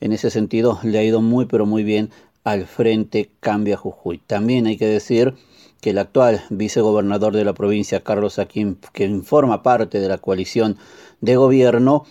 En 0.00 0.12
ese 0.12 0.30
sentido 0.30 0.80
le 0.82 0.98
ha 0.98 1.04
ido 1.04 1.20
muy 1.20 1.46
pero 1.46 1.66
muy 1.66 1.84
bien 1.84 2.10
al 2.44 2.66
Frente 2.66 3.30
Cambia 3.40 3.76
Jujuy. 3.76 4.18
También 4.18 4.66
hay 4.66 4.76
que 4.76 4.86
decir 4.86 5.34
que 5.80 5.90
el 5.90 5.98
actual 5.98 6.42
vicegobernador 6.50 7.34
de 7.34 7.44
la 7.44 7.54
provincia, 7.54 8.02
Carlos 8.02 8.38
Aquín, 8.38 8.78
que 8.92 9.08
forma 9.22 9.62
parte 9.62 10.00
de 10.00 10.08
la 10.08 10.18
coalición 10.18 10.76
de 11.20 11.36
gobierno, 11.36 12.04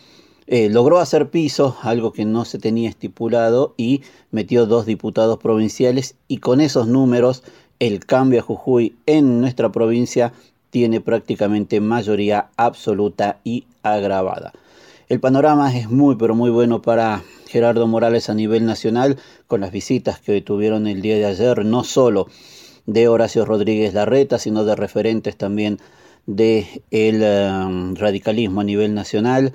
eh, 0.45 0.69
logró 0.69 0.99
hacer 0.99 1.29
piso, 1.29 1.75
algo 1.81 2.13
que 2.13 2.23
no 2.23 2.45
se 2.45 2.60
tenía 2.60 2.88
estipulado, 2.88 3.73
y 3.75 4.03
metió 4.31 4.65
dos 4.65 4.86
diputados 4.86 5.39
provinciales 5.39 6.15
y 6.29 6.38
con 6.38 6.62
esos 6.62 6.88
números 6.88 7.43
el 7.79 8.05
cambio 8.05 8.39
a 8.39 8.43
Jujuy 8.43 8.95
en 9.05 9.39
nuestra 9.41 9.71
provincia 9.71 10.33
tiene 10.69 11.01
prácticamente 11.01 11.79
mayoría 11.79 12.47
absoluta 12.57 13.39
y 13.43 13.65
agravada. 13.83 14.53
El 15.09 15.19
panorama 15.19 15.75
es 15.75 15.89
muy 15.89 16.15
pero 16.15 16.35
muy 16.35 16.49
bueno 16.49 16.81
para 16.81 17.23
Gerardo 17.47 17.87
Morales 17.87 18.29
a 18.29 18.33
nivel 18.33 18.65
nacional 18.65 19.17
con 19.47 19.61
las 19.61 19.71
visitas 19.71 20.19
que 20.19 20.41
tuvieron 20.41 20.85
el 20.87 21.01
día 21.01 21.15
de 21.15 21.25
ayer, 21.25 21.63
no 21.63 21.83
solo 21.83 22.27
de 22.85 23.07
Horacio 23.07 23.45
Rodríguez 23.45 23.93
Larreta, 23.93 24.37
sino 24.37 24.65
de 24.65 24.75
referentes 24.75 25.37
también 25.37 25.79
del 26.25 26.65
el 26.91 27.21
um, 27.21 27.95
radicalismo 27.95 28.61
a 28.61 28.63
nivel 28.65 28.93
nacional, 28.93 29.53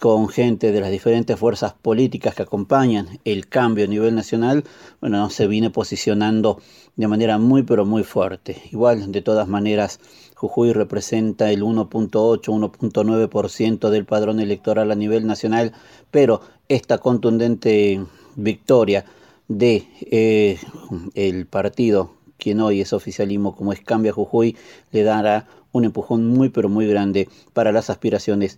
con 0.00 0.28
gente 0.30 0.72
de 0.72 0.80
las 0.80 0.90
diferentes 0.90 1.38
fuerzas 1.38 1.74
políticas 1.74 2.34
que 2.34 2.42
acompañan 2.42 3.20
el 3.26 3.48
cambio 3.48 3.84
a 3.84 3.88
nivel 3.88 4.14
nacional, 4.14 4.64
bueno, 5.00 5.28
se 5.28 5.46
viene 5.46 5.68
posicionando 5.68 6.58
de 6.96 7.06
manera 7.06 7.36
muy 7.36 7.64
pero 7.64 7.84
muy 7.84 8.02
fuerte. 8.02 8.62
Igual, 8.72 9.12
de 9.12 9.20
todas 9.20 9.46
maneras, 9.46 10.00
Jujuy 10.34 10.72
representa 10.72 11.52
el 11.52 11.62
1.8-1.9% 11.62 13.90
del 13.90 14.06
padrón 14.06 14.40
electoral 14.40 14.90
a 14.90 14.94
nivel 14.94 15.26
nacional, 15.26 15.74
pero 16.10 16.40
esta 16.68 16.96
contundente 16.96 18.02
victoria 18.36 19.04
de 19.48 19.86
eh, 20.10 20.58
el 21.14 21.44
partido 21.46 22.14
quien 22.38 22.60
hoy 22.60 22.80
es 22.80 22.94
oficialismo 22.94 23.54
como 23.54 23.74
es 23.74 23.82
Cambia 23.82 24.12
Jujuy 24.12 24.56
le 24.92 25.02
dará 25.02 25.46
un 25.72 25.84
empujón 25.84 26.26
muy 26.26 26.48
pero 26.48 26.70
muy 26.70 26.86
grande 26.86 27.28
para 27.52 27.70
las 27.70 27.90
aspiraciones 27.90 28.56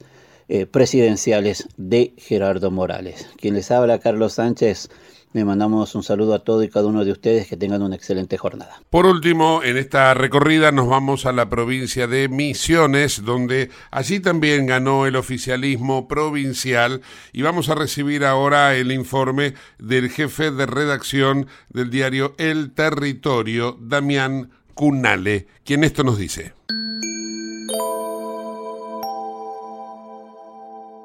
eh, 0.49 0.67
presidenciales 0.67 1.69
de 1.77 2.15
Gerardo 2.17 2.71
Morales. 2.71 3.29
Quien 3.37 3.55
les 3.55 3.71
habla, 3.71 3.99
Carlos 3.99 4.35
Sánchez. 4.35 4.89
Le 5.35 5.47
mandamos 5.47 5.95
un 5.95 6.03
saludo 6.03 6.35
a 6.35 6.41
todo 6.41 6.63
y 6.63 6.69
cada 6.69 6.87
uno 6.87 7.07
de 7.07 7.13
ustedes, 7.13 7.49
que 7.49 7.57
tengan 7.57 7.81
una 7.81 7.97
excelente 7.97 8.37
jornada. 8.37 8.83
Por 8.91 9.07
último, 9.07 9.63
en 9.65 9.79
esta 9.79 10.13
recorrida 10.13 10.73
nos 10.73 10.89
vamos 10.89 11.25
a 11.25 11.33
la 11.33 11.49
provincia 11.49 12.07
de 12.07 12.29
Misiones, 12.29 13.25
donde 13.25 13.71
allí 13.91 14.21
también 14.21 14.67
ganó 14.67 15.07
el 15.07 15.17
oficialismo 15.17 16.07
provincial 16.07 17.01
y 17.33 17.41
vamos 17.41 17.71
a 17.71 17.75
recibir 17.75 18.27
ahora 18.27 18.75
el 18.77 18.93
informe 18.93 19.55
del 19.79 20.11
jefe 20.11 20.51
de 20.51 20.67
redacción 20.67 21.47
del 21.71 21.89
diario 21.89 22.35
El 22.37 22.73
Territorio, 22.73 23.79
Damián 23.81 24.51
Cunale, 24.75 25.47
quien 25.65 25.83
esto 25.83 26.05
nos 26.05 26.19
dice. 26.19 26.53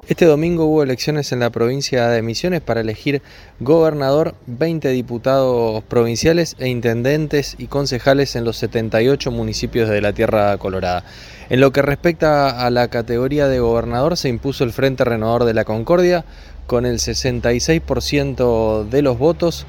Este 0.08 0.24
domingo 0.24 0.64
hubo 0.64 0.82
elecciones 0.82 1.32
en 1.32 1.40
la 1.40 1.50
provincia 1.50 2.08
de 2.08 2.22
Misiones 2.22 2.62
para 2.62 2.80
elegir 2.80 3.20
gobernador, 3.60 4.34
20 4.46 4.88
diputados 4.88 5.84
provinciales 5.84 6.56
e 6.58 6.68
intendentes 6.68 7.56
y 7.58 7.66
concejales 7.66 8.34
en 8.34 8.44
los 8.44 8.56
78 8.56 9.30
municipios 9.30 9.86
de 9.90 10.00
la 10.00 10.14
Tierra 10.14 10.56
Colorada. 10.56 11.04
En 11.50 11.60
lo 11.60 11.72
que 11.72 11.82
respecta 11.82 12.48
a 12.48 12.70
la 12.70 12.88
categoría 12.88 13.48
de 13.48 13.60
gobernador, 13.60 14.16
se 14.16 14.30
impuso 14.30 14.64
el 14.64 14.72
Frente 14.72 15.04
Renovador 15.04 15.44
de 15.44 15.52
la 15.52 15.66
Concordia 15.66 16.24
con 16.66 16.86
el 16.86 17.00
66% 17.00 18.88
de 18.88 19.02
los 19.02 19.18
votos 19.18 19.66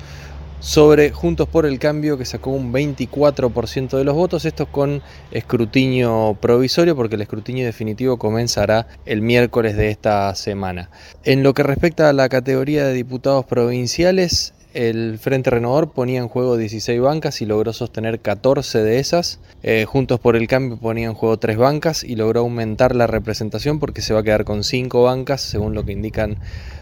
sobre 0.60 1.12
Juntos 1.12 1.48
por 1.48 1.66
el 1.66 1.80
Cambio 1.80 2.18
que 2.18 2.26
sacó 2.26 2.52
un 2.52 2.74
24% 2.74 3.98
de 3.98 4.04
los 4.04 4.16
votos, 4.16 4.46
esto 4.46 4.66
con 4.68 5.02
escrutinio 5.32 6.38
provisorio 6.40 6.96
porque 6.96 7.16
el 7.16 7.22
escrutinio 7.22 7.66
definitivo 7.66 8.18
comenzará 8.18 8.88
el 9.06 9.22
miércoles 9.22 9.78
de 9.78 9.90
esta 9.90 10.34
semana. 10.36 10.90
En 11.24 11.44
lo 11.44 11.54
que 11.54 11.64
respecta 11.64 12.10
a 12.10 12.14
la 12.14 12.30
categoría 12.30 12.86
de 12.86 12.94
diputados 12.94 13.46
provinciales, 13.46 14.54
el 14.74 15.18
Frente 15.18 15.50
Renovador 15.50 15.92
ponía 15.92 16.20
en 16.20 16.28
juego 16.28 16.56
16 16.56 17.02
bancas 17.02 17.42
y 17.42 17.48
logró 17.48 17.74
sostener 17.74 18.20
14 18.20 18.84
de 18.84 19.00
esas. 19.00 19.40
Eh, 19.64 19.86
Juntos 19.88 20.20
por 20.20 20.36
el 20.36 20.48
Cambio 20.48 20.78
ponía 20.78 21.08
en 21.08 21.16
juego 21.16 21.38
3 21.40 21.58
bancas 21.58 22.04
y 22.04 22.16
logró 22.16 22.42
aumentar 22.42 22.96
la 22.96 23.08
representación 23.08 23.80
porque 23.80 24.02
se 24.02 24.14
va 24.14 24.20
a 24.20 24.24
quedar 24.24 24.46
con 24.46 24.64
5 24.64 25.02
bancas, 25.02 25.42
según 25.42 25.74
lo 25.74 25.86
que 25.86 25.94
indican 25.94 26.38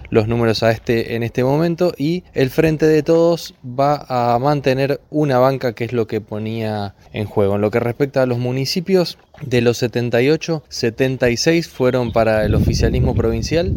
los 0.09 0.27
números 0.27 0.63
a 0.63 0.71
este, 0.71 1.15
en 1.15 1.23
este 1.23 1.43
momento 1.43 1.93
y 1.97 2.23
el 2.33 2.49
Frente 2.49 2.85
de 2.85 3.03
Todos 3.03 3.55
va 3.63 4.05
a 4.07 4.37
mantener 4.39 5.01
una 5.09 5.39
banca 5.39 5.73
que 5.73 5.85
es 5.85 5.93
lo 5.93 6.07
que 6.07 6.21
ponía 6.21 6.95
en 7.13 7.25
juego. 7.25 7.55
En 7.55 7.61
lo 7.61 7.71
que 7.71 7.79
respecta 7.79 8.23
a 8.23 8.25
los 8.25 8.37
municipios, 8.37 9.17
de 9.41 9.61
los 9.61 9.77
78, 9.77 10.63
76 10.67 11.67
fueron 11.67 12.11
para 12.11 12.43
el 12.45 12.55
oficialismo 12.55 13.13
provincial, 13.13 13.73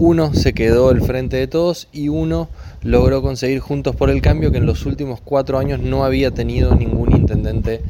uno 0.00 0.32
se 0.32 0.52
quedó 0.52 0.90
el 0.90 1.02
Frente 1.02 1.36
de 1.36 1.46
Todos 1.46 1.88
y 1.92 2.08
uno 2.08 2.48
logró 2.82 3.20
conseguir 3.20 3.58
Juntos 3.58 3.96
por 3.96 4.10
el 4.10 4.22
Cambio 4.22 4.52
que 4.52 4.58
en 4.58 4.66
los 4.66 4.86
últimos 4.86 5.20
cuatro 5.20 5.58
años 5.58 5.80
no 5.80 6.04
había 6.04 6.30
tenido 6.30 6.74
ningún 6.74 7.12
intendente 7.12 7.80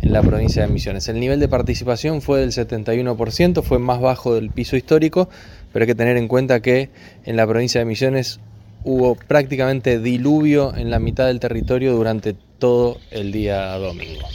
en 0.00 0.12
la 0.12 0.22
provincia 0.22 0.62
de 0.62 0.72
Misiones. 0.72 1.08
El 1.08 1.18
nivel 1.18 1.40
de 1.40 1.48
participación 1.48 2.22
fue 2.22 2.40
del 2.40 2.52
71%, 2.52 3.62
fue 3.62 3.78
más 3.78 4.00
bajo 4.00 4.34
del 4.34 4.50
piso 4.50 4.76
histórico, 4.76 5.28
pero 5.76 5.82
hay 5.82 5.88
que 5.88 5.94
tener 5.94 6.16
en 6.16 6.26
cuenta 6.26 6.60
que 6.60 6.88
en 7.26 7.36
la 7.36 7.46
provincia 7.46 7.78
de 7.78 7.84
Misiones 7.84 8.40
hubo 8.82 9.14
prácticamente 9.14 9.98
diluvio 9.98 10.74
en 10.74 10.88
la 10.88 10.98
mitad 10.98 11.26
del 11.26 11.38
territorio 11.38 11.92
durante 11.92 12.32
todo 12.32 12.96
el 13.10 13.30
día 13.30 13.76
domingo. 13.76 14.26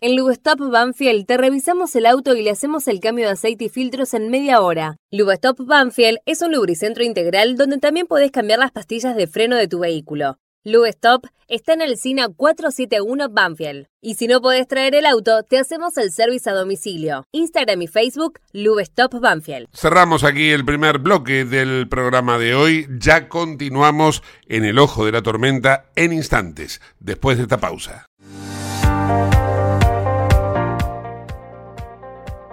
En 0.00 0.16
Lubestop 0.16 0.58
Banfield 0.58 1.26
te 1.26 1.36
revisamos 1.36 1.94
el 1.96 2.06
auto 2.06 2.34
y 2.34 2.42
le 2.42 2.48
hacemos 2.48 2.88
el 2.88 3.00
cambio 3.00 3.26
de 3.26 3.32
aceite 3.32 3.66
y 3.66 3.68
filtros 3.68 4.14
en 4.14 4.30
media 4.30 4.62
hora. 4.62 4.96
Lubestop 5.10 5.58
Banfield 5.66 6.20
es 6.24 6.40
un 6.40 6.52
lubricentro 6.52 7.04
integral 7.04 7.56
donde 7.56 7.76
también 7.76 8.06
podés 8.06 8.30
cambiar 8.30 8.58
las 8.58 8.72
pastillas 8.72 9.14
de 9.14 9.26
freno 9.26 9.56
de 9.56 9.68
tu 9.68 9.80
vehículo. 9.80 10.38
Lubestop 10.62 11.24
está 11.48 11.72
en 11.72 11.80
el 11.80 11.96
SINA 11.96 12.28
471 12.28 13.30
Banfield. 13.30 13.86
Y 14.02 14.16
si 14.16 14.26
no 14.26 14.42
podés 14.42 14.68
traer 14.68 14.94
el 14.94 15.06
auto, 15.06 15.42
te 15.42 15.58
hacemos 15.58 15.96
el 15.96 16.12
servicio 16.12 16.52
a 16.52 16.54
domicilio. 16.54 17.24
Instagram 17.32 17.80
y 17.80 17.86
Facebook, 17.86 18.40
Lubestop 18.52 19.18
Banfield. 19.20 19.68
Cerramos 19.72 20.22
aquí 20.22 20.50
el 20.50 20.66
primer 20.66 20.98
bloque 20.98 21.46
del 21.46 21.88
programa 21.88 22.36
de 22.36 22.54
hoy. 22.54 22.86
Ya 22.98 23.30
continuamos 23.30 24.22
en 24.48 24.66
el 24.66 24.78
ojo 24.78 25.06
de 25.06 25.12
la 25.12 25.22
tormenta 25.22 25.86
en 25.96 26.12
instantes, 26.12 26.82
después 26.98 27.38
de 27.38 27.44
esta 27.44 27.58
pausa. 27.58 28.09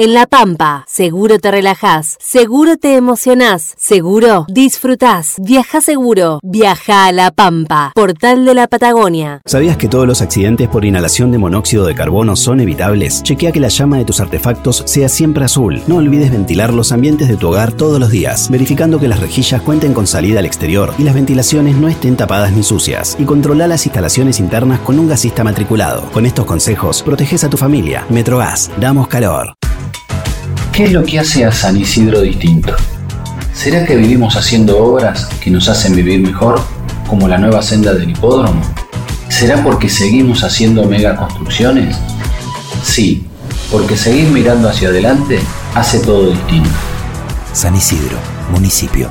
En 0.00 0.14
La 0.14 0.28
Pampa, 0.28 0.84
seguro 0.86 1.40
te 1.40 1.50
relajás, 1.50 2.18
seguro 2.20 2.76
te 2.76 2.94
emocionás, 2.94 3.74
seguro 3.76 4.46
disfrutás. 4.48 5.34
Viaja 5.38 5.80
seguro, 5.80 6.38
viaja 6.44 7.06
a 7.06 7.10
La 7.10 7.32
Pampa, 7.32 7.90
portal 7.96 8.44
de 8.44 8.54
la 8.54 8.68
Patagonia. 8.68 9.40
¿Sabías 9.44 9.76
que 9.76 9.88
todos 9.88 10.06
los 10.06 10.22
accidentes 10.22 10.68
por 10.68 10.84
inhalación 10.84 11.32
de 11.32 11.38
monóxido 11.38 11.84
de 11.84 11.96
carbono 11.96 12.36
son 12.36 12.60
evitables? 12.60 13.24
Chequea 13.24 13.50
que 13.50 13.58
la 13.58 13.66
llama 13.66 13.98
de 13.98 14.04
tus 14.04 14.20
artefactos 14.20 14.84
sea 14.86 15.08
siempre 15.08 15.44
azul. 15.44 15.82
No 15.88 15.96
olvides 15.96 16.30
ventilar 16.30 16.72
los 16.72 16.92
ambientes 16.92 17.26
de 17.26 17.36
tu 17.36 17.48
hogar 17.48 17.72
todos 17.72 17.98
los 17.98 18.12
días, 18.12 18.48
verificando 18.52 19.00
que 19.00 19.08
las 19.08 19.18
rejillas 19.18 19.62
cuenten 19.62 19.94
con 19.94 20.06
salida 20.06 20.38
al 20.38 20.46
exterior 20.46 20.94
y 20.96 21.02
las 21.02 21.14
ventilaciones 21.16 21.74
no 21.74 21.88
estén 21.88 22.16
tapadas 22.16 22.52
ni 22.52 22.62
sucias. 22.62 23.16
Y 23.18 23.24
controla 23.24 23.66
las 23.66 23.84
instalaciones 23.84 24.38
internas 24.38 24.78
con 24.78 24.96
un 24.96 25.08
gasista 25.08 25.42
matriculado. 25.42 26.02
Con 26.12 26.24
estos 26.24 26.46
consejos, 26.46 27.02
proteges 27.02 27.42
a 27.42 27.50
tu 27.50 27.56
familia. 27.56 28.06
Metrogas, 28.10 28.70
damos 28.78 29.08
calor. 29.08 29.58
¿Qué 30.78 30.84
es 30.84 30.92
lo 30.92 31.02
que 31.02 31.18
hace 31.18 31.44
a 31.44 31.50
San 31.50 31.76
Isidro 31.76 32.20
distinto? 32.20 32.72
¿Será 33.52 33.84
que 33.84 33.96
vivimos 33.96 34.36
haciendo 34.36 34.78
obras 34.78 35.26
que 35.42 35.50
nos 35.50 35.68
hacen 35.68 35.96
vivir 35.96 36.20
mejor, 36.20 36.60
como 37.08 37.26
la 37.26 37.36
nueva 37.36 37.62
senda 37.62 37.92
del 37.94 38.10
hipódromo? 38.10 38.62
¿Será 39.28 39.60
porque 39.64 39.88
seguimos 39.88 40.44
haciendo 40.44 40.84
megaconstrucciones? 40.84 41.96
Sí, 42.84 43.26
porque 43.72 43.96
seguir 43.96 44.28
mirando 44.28 44.68
hacia 44.68 44.90
adelante 44.90 45.40
hace 45.74 45.98
todo 45.98 46.30
distinto. 46.30 46.70
San 47.52 47.74
Isidro, 47.74 48.16
municipio. 48.52 49.10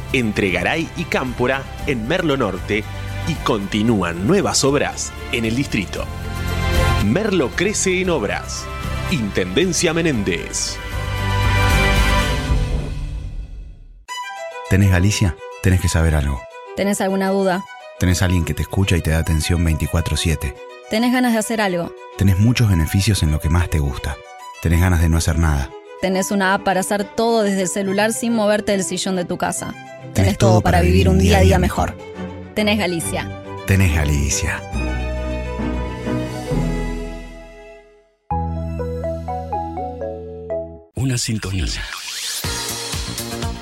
entre 0.13 0.51
Garay 0.51 0.89
y 0.97 1.05
Cámpora 1.05 1.63
en 1.87 2.07
Merlo 2.07 2.37
Norte 2.37 2.83
y 3.27 3.33
continúan 3.43 4.27
nuevas 4.27 4.63
obras 4.63 5.11
en 5.31 5.45
el 5.45 5.55
distrito. 5.55 6.05
Merlo 7.05 7.49
crece 7.49 8.01
en 8.01 8.09
obras. 8.09 8.65
Intendencia 9.11 9.93
Menéndez. 9.93 10.77
¿Tenés 14.69 14.89
Galicia? 14.89 15.35
Tenés 15.61 15.81
que 15.81 15.89
saber 15.89 16.15
algo. 16.15 16.41
¿Tenés 16.75 17.01
alguna 17.01 17.29
duda? 17.29 17.63
Tenés 17.99 18.21
alguien 18.21 18.45
que 18.45 18.53
te 18.53 18.61
escucha 18.61 18.95
y 18.95 19.01
te 19.01 19.11
da 19.11 19.19
atención 19.19 19.63
24/7. 19.63 20.55
¿Tenés 20.89 21.11
ganas 21.11 21.33
de 21.33 21.39
hacer 21.39 21.61
algo? 21.61 21.93
Tenés 22.17 22.39
muchos 22.39 22.69
beneficios 22.69 23.21
en 23.23 23.31
lo 23.31 23.39
que 23.39 23.49
más 23.49 23.69
te 23.69 23.79
gusta. 23.79 24.15
Tenés 24.61 24.79
ganas 24.79 25.01
de 25.01 25.09
no 25.09 25.17
hacer 25.17 25.39
nada. 25.39 25.69
Tenés 26.01 26.31
una 26.31 26.53
app 26.53 26.63
para 26.63 26.79
hacer 26.79 27.03
todo 27.03 27.43
desde 27.43 27.61
el 27.61 27.67
celular 27.67 28.13
sin 28.13 28.33
moverte 28.33 28.71
del 28.71 28.83
sillón 28.83 29.15
de 29.15 29.25
tu 29.25 29.37
casa. 29.37 29.73
Tenés, 30.13 30.37
todo 30.37 30.61
para 30.61 30.81
vivir 30.81 31.07
un 31.09 31.17
día 31.19 31.37
a 31.37 31.41
día 31.41 31.59
mejor. 31.59 31.95
Tenés 32.53 32.77
Galicia. 32.77 33.29
Tenés 33.65 33.95
Galicia. 33.95 34.61
Una 40.95 41.17
sintonía. 41.17 41.65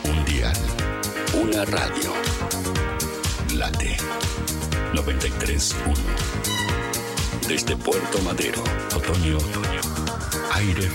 Un 0.04 0.26
dial. 0.26 0.58
Una 1.42 1.66
radio. 1.66 2.14
Late. 3.56 3.98
93.1. 4.94 5.96
Desde 7.48 7.76
Puerto 7.78 8.20
Madero. 8.24 8.64
Otoño. 8.96 9.38
Otoño. 9.38 9.82
Aire 10.54 10.90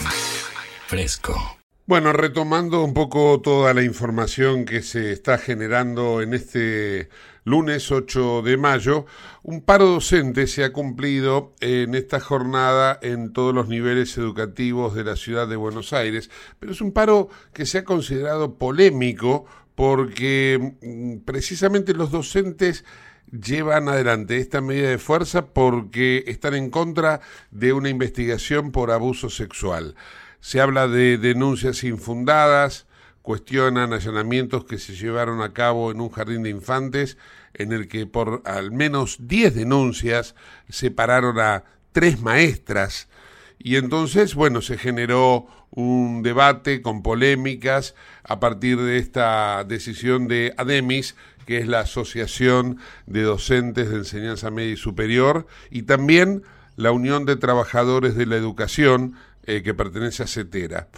fresco. 0.87 1.63
Bueno, 1.87 2.14
retomando 2.14 2.83
un 2.83 2.94
poco 2.94 3.42
toda 3.42 3.75
la 3.75 3.83
información 3.83 4.64
que 4.64 4.81
se 4.81 5.12
está 5.12 5.37
generando 5.37 6.23
en 6.23 6.33
este 6.33 7.11
lunes 7.44 7.92
8 7.92 8.40
de 8.40 8.57
mayo, 8.57 9.05
un 9.42 9.61
paro 9.61 9.85
docente 9.88 10.47
se 10.47 10.64
ha 10.64 10.73
cumplido 10.73 11.53
en 11.61 11.94
esta 11.94 12.20
jornada 12.20 12.99
en 13.03 13.35
todos 13.35 13.55
los 13.55 13.68
niveles 13.68 14.16
educativos 14.16 14.94
de 14.94 15.05
la 15.05 15.16
ciudad 15.16 15.47
de 15.47 15.57
Buenos 15.57 15.92
Aires, 15.92 16.31
pero 16.59 16.73
es 16.73 16.81
un 16.81 16.92
paro 16.92 17.29
que 17.53 17.66
se 17.66 17.77
ha 17.77 17.85
considerado 17.85 18.55
polémico 18.55 19.44
porque 19.75 20.79
mm, 20.81 21.18
precisamente 21.27 21.92
los 21.92 22.11
docentes 22.11 22.87
llevan 23.31 23.90
adelante 23.90 24.38
esta 24.38 24.62
medida 24.62 24.88
de 24.88 24.97
fuerza 24.97 25.49
porque 25.49 26.25
están 26.29 26.55
en 26.55 26.70
contra 26.70 27.20
de 27.51 27.75
una 27.75 27.90
investigación 27.90 28.73
por 28.73 28.90
abuso 28.90 29.29
sexual. 29.29 29.97
Se 30.44 30.61
habla 30.61 30.88
de 30.88 31.16
denuncias 31.16 31.85
infundadas, 31.85 32.85
cuestionan 33.22 33.94
allanamientos 33.94 34.66
que 34.66 34.76
se 34.76 34.94
llevaron 34.94 35.40
a 35.40 35.54
cabo 35.54 35.90
en 35.90 36.02
un 36.02 36.11
jardín 36.11 36.42
de 36.42 36.50
infantes 36.50 37.16
en 37.54 37.72
el 37.72 37.88
que 37.88 38.07
por 38.07 38.42
al 38.44 38.70
menos 38.70 39.16
10 39.20 39.54
denuncias 39.54 40.35
separaron 40.68 41.40
a 41.40 41.64
tres 41.92 42.20
maestras. 42.20 43.09
Y 43.59 43.76
entonces, 43.76 44.35
bueno, 44.35 44.61
se 44.61 44.76
generó 44.76 45.46
un 45.70 46.22
debate 46.22 46.83
con 46.83 47.02
polémicas 47.02 47.94
a 48.22 48.38
partir 48.38 48.78
de 48.78 48.98
esta 48.98 49.64
decisión 49.64 50.28
de 50.28 50.52
ADEMIS, 50.59 51.16
que 51.46 51.57
es 51.57 51.68
la 51.68 51.80
Asociación 51.80 52.76
de 53.07 53.22
Docentes 53.22 53.88
de 53.88 53.96
Enseñanza 53.96 54.50
Media 54.50 54.74
y 54.74 54.76
Superior, 54.76 55.46
y 55.70 55.85
también 55.85 56.42
la 56.76 56.92
Unión 56.92 57.24
de 57.24 57.37
Trabajadores 57.37 58.14
de 58.14 58.26
la 58.26 58.37
Educación, 58.37 59.14
eh, 59.46 59.62
que 59.62 59.74
pertenece 59.74 60.22
a 60.22 60.26
CETERA. 60.26 60.88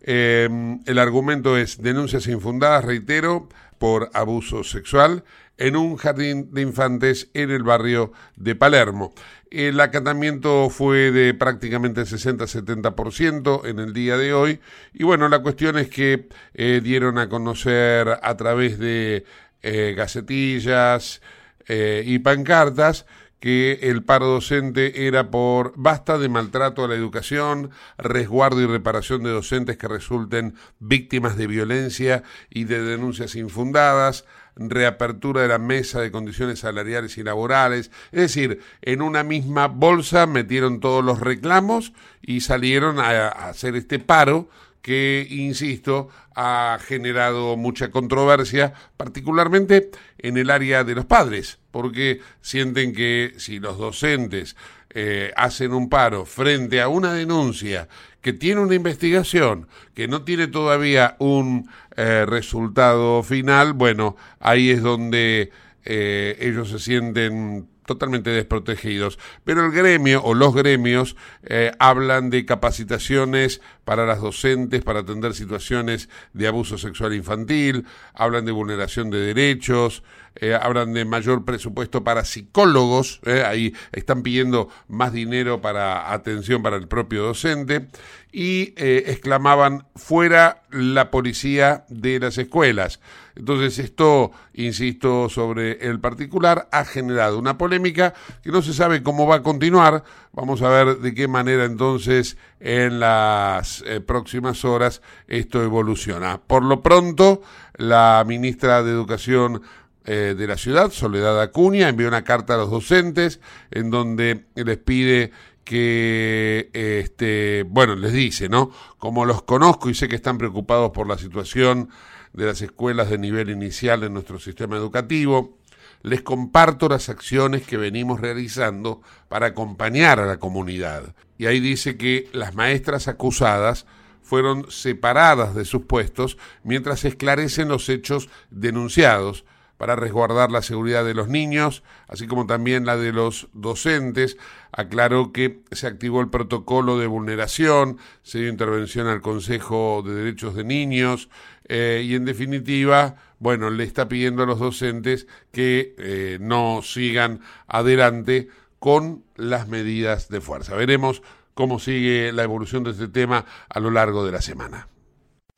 Em, 0.00 0.80
el 0.86 0.98
argumento 0.98 1.56
es 1.56 1.80
denuncias 1.80 2.26
infundadas, 2.26 2.84
reitero, 2.84 3.48
por 3.78 4.10
abuso 4.14 4.64
sexual 4.64 5.24
en 5.58 5.76
un 5.76 5.96
jardín 5.96 6.52
de 6.52 6.62
infantes 6.62 7.28
en 7.34 7.50
el 7.50 7.62
barrio 7.62 8.12
de 8.36 8.54
Palermo. 8.54 9.12
El 9.50 9.78
acatamiento 9.80 10.70
fue 10.70 11.12
de 11.12 11.34
prácticamente 11.34 12.02
60-70% 12.02 13.66
en 13.66 13.78
el 13.78 13.92
día 13.92 14.16
de 14.16 14.32
hoy. 14.32 14.60
Y 14.92 15.04
bueno, 15.04 15.28
la 15.28 15.40
cuestión 15.40 15.78
es 15.78 15.88
que 15.88 16.28
eh, 16.54 16.80
dieron 16.82 17.18
a 17.18 17.28
conocer 17.28 18.18
a 18.22 18.36
través 18.36 18.78
de 18.78 19.24
eh, 19.62 19.94
gacetillas 19.96 21.20
y 21.68 22.18
pancartas 22.18 23.06
que 23.42 23.80
el 23.82 24.04
paro 24.04 24.26
docente 24.26 25.08
era 25.08 25.32
por 25.32 25.72
basta 25.74 26.16
de 26.16 26.28
maltrato 26.28 26.84
a 26.84 26.88
la 26.88 26.94
educación, 26.94 27.70
resguardo 27.98 28.60
y 28.60 28.66
reparación 28.66 29.24
de 29.24 29.30
docentes 29.30 29.76
que 29.76 29.88
resulten 29.88 30.54
víctimas 30.78 31.36
de 31.36 31.48
violencia 31.48 32.22
y 32.50 32.64
de 32.64 32.80
denuncias 32.80 33.34
infundadas, 33.34 34.26
reapertura 34.54 35.42
de 35.42 35.48
la 35.48 35.58
mesa 35.58 36.00
de 36.00 36.12
condiciones 36.12 36.60
salariales 36.60 37.18
y 37.18 37.24
laborales. 37.24 37.90
Es 38.12 38.20
decir, 38.20 38.60
en 38.80 39.02
una 39.02 39.24
misma 39.24 39.66
bolsa 39.66 40.28
metieron 40.28 40.78
todos 40.78 41.04
los 41.04 41.18
reclamos 41.18 41.92
y 42.20 42.42
salieron 42.42 43.00
a, 43.00 43.26
hacer 43.26 43.74
este 43.74 43.98
paro 43.98 44.50
que, 44.82 45.26
insisto, 45.30 46.08
ha 46.34 46.78
generado 46.84 47.56
mucha 47.56 47.90
controversia, 47.90 48.74
particularmente 48.96 49.90
en 50.18 50.36
el 50.36 50.50
área 50.50 50.84
de 50.84 50.94
los 50.94 51.06
padres, 51.06 51.58
porque 51.70 52.20
sienten 52.40 52.92
que 52.92 53.34
si 53.38 53.60
los 53.60 53.78
docentes 53.78 54.56
eh, 54.90 55.32
hacen 55.36 55.72
un 55.72 55.88
paro 55.88 56.26
frente 56.26 56.80
a 56.82 56.88
una 56.88 57.14
denuncia 57.14 57.88
que 58.20 58.32
tiene 58.32 58.60
una 58.60 58.74
investigación, 58.74 59.68
que 59.94 60.06
no 60.08 60.22
tiene 60.22 60.48
todavía 60.48 61.16
un 61.18 61.68
eh, 61.96 62.26
resultado 62.26 63.22
final, 63.22 63.72
bueno, 63.72 64.16
ahí 64.38 64.70
es 64.70 64.82
donde 64.82 65.50
eh, 65.84 66.36
ellos 66.40 66.70
se 66.70 66.78
sienten 66.78 67.68
totalmente 67.86 68.30
desprotegidos. 68.30 69.18
Pero 69.44 69.64
el 69.64 69.72
gremio 69.72 70.22
o 70.22 70.34
los 70.34 70.54
gremios 70.54 71.16
eh, 71.42 71.72
hablan 71.78 72.30
de 72.30 72.44
capacitaciones 72.44 73.60
para 73.84 74.06
las 74.06 74.20
docentes 74.20 74.82
para 74.82 75.00
atender 75.00 75.34
situaciones 75.34 76.08
de 76.32 76.46
abuso 76.46 76.78
sexual 76.78 77.14
infantil, 77.14 77.86
hablan 78.14 78.44
de 78.44 78.52
vulneración 78.52 79.10
de 79.10 79.18
derechos, 79.18 80.02
eh, 80.36 80.54
hablan 80.54 80.92
de 80.92 81.04
mayor 81.04 81.44
presupuesto 81.44 82.04
para 82.04 82.24
psicólogos, 82.24 83.20
eh, 83.24 83.42
ahí 83.46 83.74
están 83.92 84.22
pidiendo 84.22 84.68
más 84.88 85.12
dinero 85.12 85.60
para 85.60 86.12
atención 86.12 86.62
para 86.62 86.76
el 86.76 86.88
propio 86.88 87.22
docente 87.22 87.88
y 88.32 88.72
exclamaban 88.76 89.84
fuera 89.94 90.62
la 90.70 91.10
policía 91.10 91.84
de 91.88 92.18
las 92.18 92.38
escuelas. 92.38 92.98
Entonces 93.34 93.78
esto, 93.78 94.30
insisto, 94.52 95.28
sobre 95.28 95.86
el 95.88 96.00
particular 96.00 96.68
ha 96.70 96.84
generado 96.84 97.38
una 97.38 97.56
polémica 97.56 98.12
que 98.42 98.50
no 98.50 98.60
se 98.62 98.74
sabe 98.74 99.02
cómo 99.02 99.26
va 99.26 99.36
a 99.36 99.42
continuar. 99.42 100.04
Vamos 100.32 100.62
a 100.62 100.68
ver 100.68 100.98
de 100.98 101.14
qué 101.14 101.28
manera 101.28 101.64
entonces 101.64 102.36
en 102.60 103.00
las 103.00 103.82
eh, 103.86 104.00
próximas 104.00 104.64
horas 104.64 105.02
esto 105.28 105.62
evoluciona. 105.62 106.38
Por 106.38 106.62
lo 106.62 106.82
pronto, 106.82 107.42
la 107.76 108.22
ministra 108.26 108.82
de 108.82 108.92
Educación 108.92 109.62
eh, 110.04 110.34
de 110.36 110.46
la 110.46 110.56
ciudad, 110.56 110.90
Soledad 110.90 111.40
Acuña, 111.40 111.88
envió 111.88 112.08
una 112.08 112.24
carta 112.24 112.54
a 112.54 112.58
los 112.58 112.70
docentes 112.70 113.40
en 113.70 113.90
donde 113.90 114.46
les 114.54 114.78
pide 114.78 115.30
que, 115.64 116.70
este, 116.72 117.64
bueno, 117.68 117.94
les 117.94 118.12
dice, 118.12 118.48
¿no? 118.48 118.72
Como 118.98 119.24
los 119.24 119.42
conozco 119.42 119.90
y 119.90 119.94
sé 119.94 120.08
que 120.08 120.16
están 120.16 120.38
preocupados 120.38 120.90
por 120.90 121.06
la 121.06 121.18
situación 121.18 121.90
de 122.32 122.46
las 122.46 122.62
escuelas 122.62 123.10
de 123.10 123.18
nivel 123.18 123.50
inicial 123.50 124.02
en 124.02 124.14
nuestro 124.14 124.38
sistema 124.40 124.76
educativo, 124.76 125.58
les 126.02 126.22
comparto 126.22 126.88
las 126.88 127.08
acciones 127.08 127.66
que 127.66 127.76
venimos 127.76 128.20
realizando 128.20 129.02
para 129.28 129.46
acompañar 129.46 130.18
a 130.18 130.26
la 130.26 130.38
comunidad. 130.38 131.14
Y 131.38 131.46
ahí 131.46 131.60
dice 131.60 131.96
que 131.96 132.28
las 132.32 132.54
maestras 132.54 133.06
acusadas 133.06 133.86
fueron 134.22 134.70
separadas 134.70 135.54
de 135.54 135.64
sus 135.64 135.82
puestos 135.82 136.38
mientras 136.64 137.04
esclarecen 137.04 137.68
los 137.68 137.88
hechos 137.88 138.28
denunciados 138.50 139.44
para 139.82 139.96
resguardar 139.96 140.52
la 140.52 140.62
seguridad 140.62 141.04
de 141.04 141.12
los 141.12 141.26
niños, 141.26 141.82
así 142.06 142.28
como 142.28 142.46
también 142.46 142.86
la 142.86 142.96
de 142.96 143.10
los 143.10 143.48
docentes. 143.52 144.36
Aclaró 144.70 145.32
que 145.32 145.58
se 145.72 145.88
activó 145.88 146.20
el 146.20 146.28
protocolo 146.28 147.00
de 147.00 147.08
vulneración, 147.08 147.98
se 148.22 148.38
dio 148.38 148.48
intervención 148.48 149.08
al 149.08 149.20
Consejo 149.20 150.04
de 150.06 150.14
Derechos 150.14 150.54
de 150.54 150.62
Niños 150.62 151.30
eh, 151.66 152.04
y 152.06 152.14
en 152.14 152.24
definitiva, 152.24 153.16
bueno, 153.40 153.70
le 153.70 153.82
está 153.82 154.06
pidiendo 154.06 154.44
a 154.44 154.46
los 154.46 154.60
docentes 154.60 155.26
que 155.50 155.96
eh, 155.98 156.38
no 156.40 156.82
sigan 156.84 157.40
adelante 157.66 158.50
con 158.78 159.24
las 159.34 159.66
medidas 159.66 160.28
de 160.28 160.40
fuerza. 160.40 160.76
Veremos 160.76 161.24
cómo 161.54 161.80
sigue 161.80 162.30
la 162.30 162.44
evolución 162.44 162.84
de 162.84 162.92
este 162.92 163.08
tema 163.08 163.46
a 163.68 163.80
lo 163.80 163.90
largo 163.90 164.24
de 164.24 164.30
la 164.30 164.42
semana. 164.42 164.86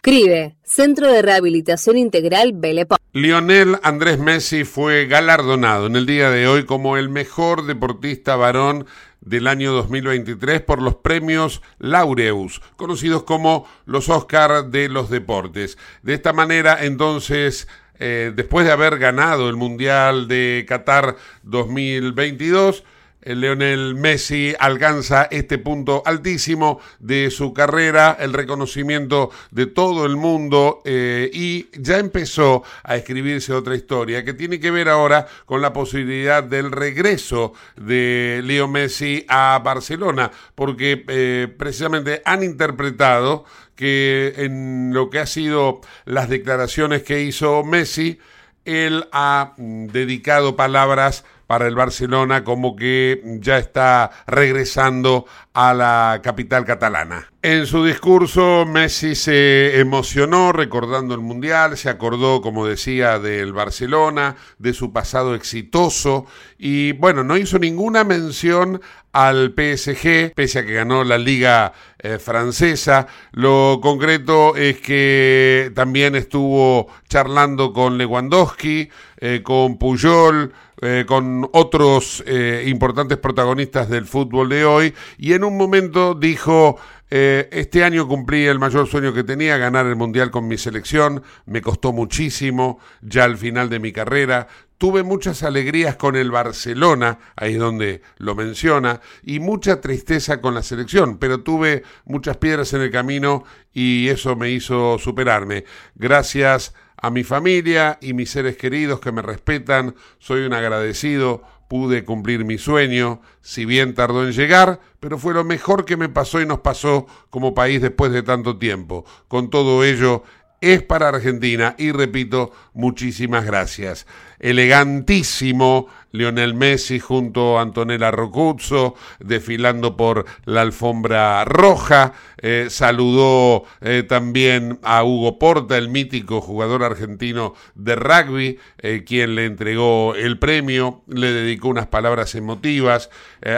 CRIBE, 0.00 0.56
Centro 0.62 1.12
de 1.12 1.22
Rehabilitación 1.22 1.98
Integral 1.98 2.52
Belepop. 2.54 2.98
Lionel 3.12 3.80
Andrés 3.82 4.20
Messi 4.20 4.62
fue 4.62 5.06
galardonado 5.06 5.86
en 5.86 5.96
el 5.96 6.06
día 6.06 6.30
de 6.30 6.46
hoy 6.46 6.64
como 6.66 6.96
el 6.96 7.08
mejor 7.08 7.66
deportista 7.66 8.36
varón 8.36 8.86
del 9.20 9.48
año 9.48 9.72
2023 9.72 10.60
por 10.60 10.80
los 10.80 10.94
premios 10.96 11.62
Laureus, 11.80 12.62
conocidos 12.76 13.24
como 13.24 13.66
los 13.86 14.08
Oscar 14.08 14.66
de 14.66 14.88
los 14.88 15.10
deportes. 15.10 15.76
De 16.04 16.14
esta 16.14 16.32
manera, 16.32 16.78
entonces, 16.84 17.66
eh, 17.98 18.32
después 18.36 18.66
de 18.66 18.72
haber 18.72 18.98
ganado 18.98 19.48
el 19.48 19.56
Mundial 19.56 20.28
de 20.28 20.64
Qatar 20.68 21.16
2022, 21.42 22.78
el 22.78 22.84
Leonel 23.22 23.94
Messi 23.94 24.54
alcanza 24.58 25.28
este 25.30 25.58
punto 25.58 26.02
altísimo 26.04 26.80
de 26.98 27.30
su 27.30 27.52
carrera, 27.52 28.16
el 28.18 28.32
reconocimiento 28.32 29.30
de 29.50 29.66
todo 29.66 30.06
el 30.06 30.16
mundo 30.16 30.80
eh, 30.84 31.30
y 31.32 31.68
ya 31.80 31.98
empezó 31.98 32.62
a 32.82 32.96
escribirse 32.96 33.52
otra 33.52 33.74
historia 33.74 34.24
que 34.24 34.34
tiene 34.34 34.60
que 34.60 34.70
ver 34.70 34.88
ahora 34.88 35.26
con 35.46 35.60
la 35.60 35.72
posibilidad 35.72 36.42
del 36.42 36.70
regreso 36.70 37.52
de 37.76 38.40
Leo 38.44 38.68
Messi 38.68 39.24
a 39.28 39.60
Barcelona, 39.64 40.30
porque 40.54 41.04
eh, 41.08 41.48
precisamente 41.56 42.22
han 42.24 42.42
interpretado 42.42 43.44
que 43.74 44.34
en 44.36 44.92
lo 44.92 45.08
que 45.08 45.20
ha 45.20 45.26
sido 45.26 45.80
las 46.04 46.28
declaraciones 46.28 47.04
que 47.04 47.22
hizo 47.22 47.62
Messi, 47.62 48.18
él 48.64 49.06
ha 49.12 49.54
mm, 49.56 49.86
dedicado 49.86 50.56
palabras 50.56 51.24
para 51.48 51.66
el 51.66 51.74
Barcelona 51.74 52.44
como 52.44 52.76
que 52.76 53.22
ya 53.40 53.56
está 53.56 54.10
regresando 54.26 55.24
a 55.54 55.72
la 55.72 56.20
capital 56.22 56.64
catalana. 56.66 57.32
En 57.40 57.66
su 57.66 57.84
discurso 57.84 58.66
Messi 58.66 59.14
se 59.14 59.80
emocionó 59.80 60.52
recordando 60.52 61.14
el 61.14 61.20
Mundial, 61.20 61.78
se 61.78 61.88
acordó, 61.88 62.42
como 62.42 62.66
decía, 62.66 63.18
del 63.18 63.54
Barcelona, 63.54 64.36
de 64.58 64.74
su 64.74 64.92
pasado 64.92 65.34
exitoso 65.34 66.26
y 66.58 66.92
bueno, 66.92 67.24
no 67.24 67.38
hizo 67.38 67.58
ninguna 67.58 68.04
mención 68.04 68.82
al 69.12 69.54
PSG, 69.56 70.34
pese 70.34 70.58
a 70.58 70.66
que 70.66 70.74
ganó 70.74 71.02
la 71.02 71.16
liga 71.16 71.72
eh, 71.98 72.18
francesa. 72.18 73.06
Lo 73.32 73.80
concreto 73.82 74.54
es 74.54 74.80
que 74.80 75.72
también 75.74 76.14
estuvo 76.14 76.88
charlando 77.08 77.72
con 77.72 77.96
Lewandowski, 77.96 78.90
eh, 79.16 79.42
con 79.42 79.78
Puyol, 79.78 80.52
eh, 80.80 81.04
con 81.06 81.48
otros 81.52 82.22
importantes 82.66 83.18
protagonistas 83.18 83.88
del 83.88 84.06
fútbol 84.06 84.48
de 84.48 84.64
hoy 84.64 84.94
y 85.18 85.32
en 85.32 85.44
un 85.44 85.56
momento 85.56 86.14
dijo 86.14 86.78
eh, 87.10 87.48
este 87.52 87.84
año 87.84 88.06
cumplí 88.06 88.44
el 88.46 88.58
mayor 88.58 88.86
sueño 88.86 89.14
que 89.14 89.24
tenía, 89.24 89.56
ganar 89.56 89.86
el 89.86 89.96
Mundial 89.96 90.30
con 90.30 90.46
mi 90.46 90.58
selección. 90.58 91.22
Me 91.46 91.62
costó 91.62 91.92
muchísimo, 91.92 92.78
ya 93.00 93.24
al 93.24 93.38
final 93.38 93.70
de 93.70 93.78
mi 93.78 93.92
carrera. 93.92 94.48
Tuve 94.76 95.02
muchas 95.02 95.42
alegrías 95.42 95.96
con 95.96 96.14
el 96.14 96.30
Barcelona, 96.30 97.18
ahí 97.34 97.54
es 97.54 97.58
donde 97.58 98.02
lo 98.18 98.36
menciona, 98.36 99.00
y 99.24 99.40
mucha 99.40 99.80
tristeza 99.80 100.40
con 100.40 100.54
la 100.54 100.62
selección, 100.62 101.18
pero 101.18 101.40
tuve 101.42 101.82
muchas 102.04 102.36
piedras 102.36 102.72
en 102.74 102.82
el 102.82 102.92
camino 102.92 103.42
y 103.72 104.08
eso 104.08 104.36
me 104.36 104.50
hizo 104.50 104.98
superarme. 104.98 105.64
Gracias 105.96 106.74
a 107.00 107.10
mi 107.10 107.24
familia 107.24 107.98
y 108.00 108.12
mis 108.12 108.30
seres 108.30 108.56
queridos 108.56 109.00
que 109.00 109.12
me 109.12 109.22
respetan, 109.22 109.94
soy 110.18 110.42
un 110.46 110.52
agradecido 110.52 111.42
pude 111.68 112.04
cumplir 112.04 112.44
mi 112.44 112.58
sueño, 112.58 113.20
si 113.42 113.66
bien 113.66 113.94
tardó 113.94 114.26
en 114.26 114.32
llegar, 114.32 114.80
pero 115.00 115.18
fue 115.18 115.34
lo 115.34 115.44
mejor 115.44 115.84
que 115.84 115.98
me 115.98 116.08
pasó 116.08 116.40
y 116.40 116.46
nos 116.46 116.60
pasó 116.60 117.06
como 117.30 117.54
país 117.54 117.82
después 117.82 118.10
de 118.10 118.22
tanto 118.22 118.58
tiempo. 118.58 119.04
Con 119.28 119.50
todo 119.50 119.84
ello, 119.84 120.24
es 120.60 120.82
para 120.82 121.08
Argentina 121.08 121.76
y 121.78 121.92
repito, 121.92 122.52
muchísimas 122.72 123.44
gracias. 123.44 124.06
Elegantísimo 124.40 125.86
Lionel 126.12 126.54
Messi 126.54 126.98
junto 126.98 127.58
a 127.58 127.62
Antonella 127.62 128.10
Rocuzzo, 128.10 128.94
desfilando 129.20 129.96
por 129.96 130.24
la 130.44 130.62
alfombra 130.62 131.44
roja. 131.44 132.12
Eh, 132.40 132.68
saludó 132.70 133.64
eh, 133.80 134.04
también 134.08 134.78
a 134.82 135.04
Hugo 135.04 135.38
Porta, 135.38 135.76
el 135.76 135.88
mítico 135.88 136.40
jugador 136.40 136.84
argentino 136.84 137.54
de 137.74 137.96
rugby, 137.96 138.58
eh, 138.78 139.04
quien 139.06 139.34
le 139.34 139.44
entregó 139.44 140.14
el 140.14 140.38
premio, 140.38 141.02
le 141.08 141.32
dedicó 141.32 141.68
unas 141.68 141.88
palabras 141.88 142.34
emotivas. 142.34 143.10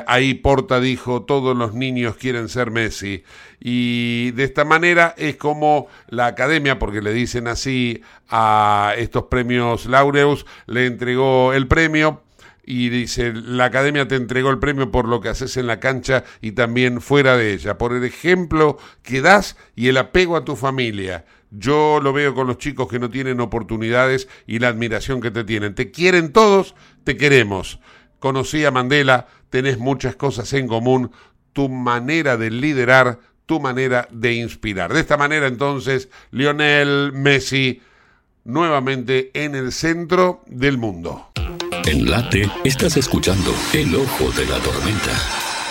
ahí 0.07 0.35
Porta 0.35 0.81
dijo, 0.81 1.23
todos 1.23 1.57
los 1.57 1.75
niños 1.75 2.17
quieren 2.17 2.49
ser 2.49 2.71
Messi. 2.71 3.25
Y 3.61 4.31
de 4.33 4.45
esta 4.45 4.65
manera 4.65 5.15
es 5.19 5.37
como 5.37 5.89
la 6.09 6.27
academia, 6.27 6.79
porque 6.79 7.03
le 7.03 7.13
dicen 7.13 7.47
así 7.47 8.03
a 8.31 8.95
estos 8.97 9.25
premios 9.25 9.87
Laureus, 9.87 10.47
le 10.67 10.87
entregó 10.87 11.53
el 11.53 11.67
premio 11.67 12.23
y 12.71 12.89
dice, 12.89 13.33
la 13.33 13.65
academia 13.65 14.07
te 14.07 14.15
entregó 14.15 14.49
el 14.51 14.61
premio 14.61 14.93
por 14.93 15.09
lo 15.09 15.21
que 15.21 15.29
haces 15.29 15.57
en 15.57 15.67
la 15.67 15.81
cancha 15.81 16.23
y 16.41 16.53
también 16.53 17.01
fuera 17.01 17.37
de 17.37 17.53
ella, 17.53 17.77
por 17.79 17.93
el 17.93 18.05
ejemplo 18.05 18.79
que 19.03 19.21
das 19.21 19.57
y 19.75 19.89
el 19.89 19.97
apego 19.97 20.37
a 20.37 20.45
tu 20.45 20.55
familia. 20.55 21.25
Yo 21.51 21.99
lo 22.01 22.13
veo 22.13 22.33
con 22.33 22.47
los 22.47 22.59
chicos 22.59 22.87
que 22.87 23.01
no 23.01 23.11
tienen 23.11 23.41
oportunidades 23.41 24.29
y 24.47 24.61
la 24.61 24.69
admiración 24.69 25.21
que 25.21 25.33
te 25.33 25.43
tienen. 25.43 25.75
Te 25.75 25.91
quieren 25.91 26.33
todos, 26.33 26.77
te 27.03 27.17
queremos. 27.17 27.81
Conocí 28.21 28.65
a 28.65 28.71
Mandela, 28.71 29.27
tenés 29.51 29.79
muchas 29.79 30.15
cosas 30.15 30.53
en 30.53 30.69
común, 30.69 31.11
tu 31.53 31.69
manera 31.69 32.37
de 32.37 32.53
liderar, 32.53 33.19
tu 33.47 33.59
manera 33.59 34.07
de 34.13 34.35
inspirar. 34.35 34.93
De 34.93 35.01
esta 35.01 35.17
manera 35.17 35.49
entonces, 35.49 36.09
Lionel 36.31 37.11
Messi 37.15 37.83
nuevamente 38.45 39.33
en 39.35 39.57
el 39.57 39.73
centro 39.73 40.45
del 40.47 40.79
mundo. 40.79 41.31
En 41.91 42.09
Late 42.09 42.49
estás 42.63 42.97
escuchando 42.97 43.53
El 43.73 43.93
Ojo 43.97 44.31
de 44.31 44.47
la 44.47 44.61
Tormenta 44.61 45.11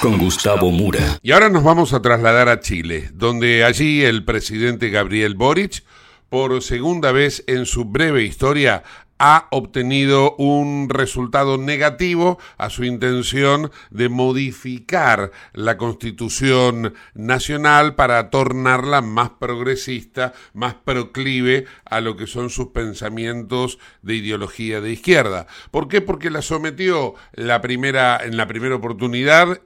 con 0.02 0.18
Gustavo 0.18 0.70
Mura. 0.70 1.18
Y 1.22 1.32
ahora 1.32 1.48
nos 1.48 1.64
vamos 1.64 1.94
a 1.94 2.02
trasladar 2.02 2.50
a 2.50 2.60
Chile, 2.60 3.10
donde 3.14 3.64
allí 3.64 4.04
el 4.04 4.26
presidente 4.26 4.90
Gabriel 4.90 5.36
Boric, 5.36 5.82
por 6.28 6.62
segunda 6.62 7.14
vez 7.14 7.46
en 7.48 7.66
su 7.66 7.86
breve 7.86 8.24
historia, 8.24 8.84
ha 9.20 9.48
obtenido 9.52 10.36
un 10.38 10.88
resultado 10.90 11.58
negativo 11.58 12.40
a 12.58 12.70
su 12.70 12.86
intención 12.86 13.72
de 13.92 14.10
modificar 14.10 15.32
la 15.54 15.78
constitución 15.78 16.94
nacional 17.14 17.96
para 17.96 18.30
tornarla 18.30 19.02
más 19.02 19.32
progresista, 19.32 20.34
más 20.54 20.74
proclive 20.74 21.66
a 21.86 22.00
lo 22.00 22.16
que 22.16 22.28
son 22.28 22.50
sus 22.50 22.68
pensamientos 22.68 23.78
de 24.02 24.16
ideología 24.16 24.80
de 24.82 24.92
izquierda. 24.92 25.48
¿Por 25.70 25.90
qué? 25.90 26.02
Porque 26.02 26.30
la 26.30 26.42
sometió 26.42 27.14
la 27.34 27.62
primera, 27.62 28.20
en 28.24 28.38
la 28.38 28.48
primera 28.48 28.76
oportunidad 28.76 29.60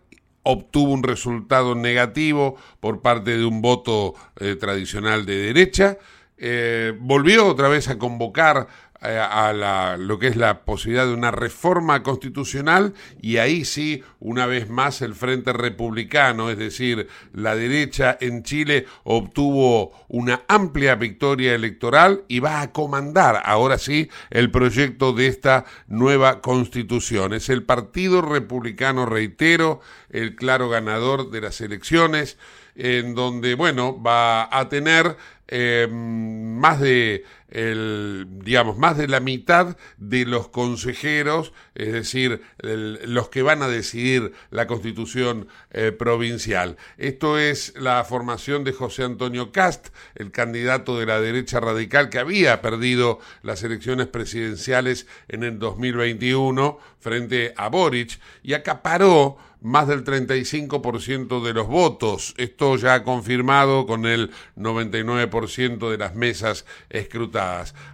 obtuvo 0.43 0.91
un 0.91 1.03
resultado 1.03 1.73
negativo 1.75 2.57
por 2.79 3.01
parte 3.01 3.37
de 3.37 3.45
un 3.45 3.61
voto 3.61 4.13
eh, 4.39 4.55
tradicional 4.55 5.25
de 5.25 5.37
derecha, 5.37 5.97
eh, 6.37 6.93
volvió 6.99 7.47
otra 7.47 7.69
vez 7.69 7.87
a 7.87 7.97
convocar 7.97 8.67
a 9.03 9.51
la, 9.53 9.97
lo 9.97 10.17
que 10.17 10.27
es 10.27 10.37
la 10.37 10.61
posibilidad 10.61 11.05
de 11.05 11.13
una 11.13 11.31
reforma 11.31 12.03
constitucional 12.03 12.93
y 13.21 13.37
ahí 13.37 13.65
sí, 13.65 14.03
una 14.19 14.45
vez 14.45 14.69
más, 14.69 15.01
el 15.01 15.13
Frente 15.13 15.51
Republicano, 15.51 16.49
es 16.49 16.57
decir, 16.57 17.07
la 17.33 17.55
derecha 17.55 18.17
en 18.19 18.43
Chile 18.43 18.85
obtuvo 19.03 19.91
una 20.07 20.43
amplia 20.47 20.95
victoria 20.95 21.53
electoral 21.53 22.23
y 22.27 22.39
va 22.39 22.61
a 22.61 22.71
comandar 22.71 23.41
ahora 23.45 23.77
sí 23.77 24.09
el 24.29 24.51
proyecto 24.51 25.11
de 25.13 25.27
esta 25.27 25.65
nueva 25.87 26.41
constitución. 26.41 27.33
Es 27.33 27.49
el 27.49 27.63
Partido 27.63 28.21
Republicano, 28.21 29.05
reitero, 29.05 29.81
el 30.09 30.35
claro 30.35 30.69
ganador 30.69 31.29
de 31.29 31.41
las 31.41 31.59
elecciones 31.61 32.37
en 32.75 33.15
donde, 33.15 33.55
bueno, 33.55 34.01
va 34.01 34.47
a 34.57 34.69
tener 34.69 35.17
eh, 35.47 35.87
más 35.91 36.79
de 36.79 37.23
el, 37.53 38.25
digamos, 38.43 38.77
más 38.79 38.97
de 38.97 39.07
la 39.07 39.19
mitad 39.19 39.77
de 39.97 40.25
los 40.25 40.49
consejeros, 40.49 41.53
es 41.75 41.93
decir, 41.93 42.41
los 42.59 43.29
que 43.29 43.43
van 43.43 43.61
a 43.61 43.67
decidir 43.67 44.33
la 44.49 44.65
constitución 44.65 45.47
eh, 45.71 45.91
provincial. 45.91 46.77
Esto 46.97 47.37
es 47.37 47.73
la 47.77 48.03
formación 48.05 48.63
de 48.63 48.73
José 48.73 49.03
Antonio 49.03 49.51
Cast, 49.51 49.89
el 50.15 50.31
candidato 50.31 50.97
de 50.97 51.05
la 51.05 51.21
derecha 51.21 51.59
radical 51.59 52.09
que 52.09 52.19
había 52.19 52.59
perdido 52.61 53.19
las 53.43 53.61
elecciones 53.61 54.07
presidenciales 54.07 55.05
en 55.27 55.43
el 55.43 55.59
2021 55.59 56.79
frente 56.99 57.53
a 57.55 57.69
Boric 57.69 58.19
y 58.41 58.53
acaparó 58.53 59.37
más 59.63 59.87
del 59.87 60.03
35% 60.03 61.41
de 61.41 61.53
los 61.53 61.67
votos. 61.67 62.33
Esto 62.37 62.75
ya 62.75 62.95
ha 62.95 63.03
confirmado 63.03 63.85
con 63.85 64.05
el 64.05 64.31
99% 64.57 65.89
de 65.89 65.97
las 65.97 66.15
mesas 66.15 66.65
escrutadas. 66.89 67.42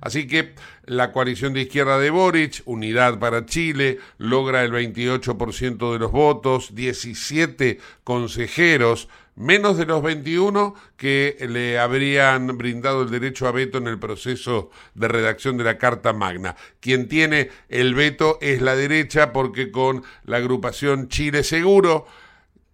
Así 0.01 0.27
que 0.27 0.53
la 0.85 1.11
coalición 1.11 1.53
de 1.53 1.61
izquierda 1.61 1.99
de 1.99 2.09
Boric, 2.09 2.61
Unidad 2.65 3.19
para 3.19 3.45
Chile, 3.45 3.99
logra 4.17 4.63
el 4.63 4.71
28% 4.71 5.93
de 5.93 5.99
los 5.99 6.11
votos, 6.11 6.75
17 6.75 7.79
consejeros 8.03 9.07
menos 9.39 9.77
de 9.77 9.85
los 9.85 10.03
21 10.03 10.75
que 10.97 11.37
le 11.49 11.79
habrían 11.79 12.57
brindado 12.57 13.03
el 13.03 13.09
derecho 13.09 13.47
a 13.47 13.53
veto 13.53 13.77
en 13.77 13.87
el 13.87 13.97
proceso 13.97 14.69
de 14.95 15.07
redacción 15.07 15.57
de 15.57 15.63
la 15.63 15.77
Carta 15.77 16.11
Magna. 16.11 16.57
Quien 16.81 17.07
tiene 17.07 17.49
el 17.69 17.95
veto 17.95 18.37
es 18.41 18.61
la 18.61 18.75
derecha 18.75 19.31
porque 19.31 19.71
con 19.71 20.03
la 20.25 20.37
agrupación 20.37 21.07
Chile 21.07 21.43
Seguro, 21.43 22.05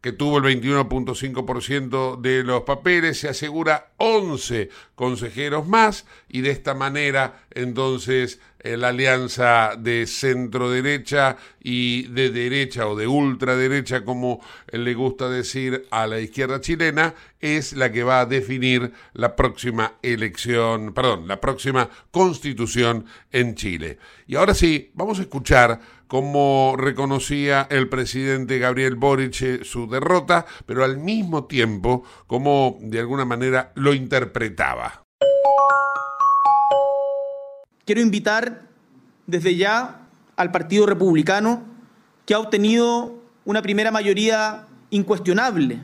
que 0.06 0.12
tuvo 0.12 0.38
el 0.38 0.43
21.5% 0.43 2.22
de 2.22 2.43
los 2.43 2.62
papeles, 2.62 3.20
se 3.20 3.28
asegura 3.28 3.88
11 3.97 4.70
consejeros 4.93 5.68
más 5.68 6.06
y 6.30 6.41
de 6.41 6.51
esta 6.51 6.76
manera 6.76 7.41
entonces 7.49 8.39
la 8.66 8.89
alianza 8.89 9.76
de 9.78 10.07
centro 10.07 10.72
derecha 10.72 11.38
y 11.61 12.03
de 12.07 12.32
derecha 12.32 12.88
o 12.88 12.95
de 12.95 13.07
ultraderecha, 13.07 14.03
como 14.03 14.41
le 14.72 14.93
gusta 14.93 15.30
decir 15.30 15.86
a 15.91 16.07
la 16.07 16.20
izquierda 16.20 16.61
chilena, 16.61 17.13
es 17.39 17.74
la 17.74 17.91
que 17.91 18.03
va 18.03 18.22
a 18.22 18.26
definir 18.26 18.91
la 19.13 19.36
próxima 19.36 19.93
elección, 20.01 20.93
perdón, 20.93 21.28
la 21.28 21.39
próxima 21.39 21.89
constitución 22.11 23.05
en 23.32 23.55
Chile. 23.55 23.99
Y 24.28 24.36
ahora 24.36 24.55
sí, 24.55 24.91
vamos 24.95 25.20
a 25.20 25.24
escuchar 25.24 25.80
cómo 26.07 26.76
reconocía 26.78 27.68
el 27.70 27.89
presidente 27.89 28.59
Gabriel 28.59 28.95
Boric 28.95 29.41
eh, 29.41 29.59
su 29.63 29.88
derrota, 29.88 30.45
pero 30.66 30.84
al 30.84 30.97
mismo 30.97 31.45
tiempo 31.45 32.03
cómo 32.28 32.78
de 32.82 32.99
alguna 32.99 33.26
manera 33.26 33.72
lo 33.76 33.93
interpretaba. 33.93 35.05
Quiero 37.86 38.01
invitar 38.01 38.63
desde 39.27 39.55
ya 39.55 40.07
al 40.36 40.51
Partido 40.51 40.86
Republicano, 40.86 41.63
que 42.25 42.33
ha 42.33 42.39
obtenido 42.39 43.21
una 43.45 43.61
primera 43.61 43.91
mayoría 43.91 44.65
incuestionable 44.89 45.81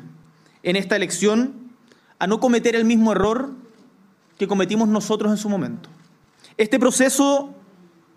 en 0.63 0.75
esta 0.75 0.95
elección, 0.95 1.73
a 2.17 2.27
no 2.27 2.39
cometer 2.39 2.75
el 2.75 2.85
mismo 2.85 3.11
error 3.11 3.51
que 4.37 4.47
cometimos 4.47 4.87
nosotros 4.87 5.31
en 5.31 5.37
su 5.37 5.49
momento. 5.49 5.89
Este 6.57 6.79
proceso 6.79 7.53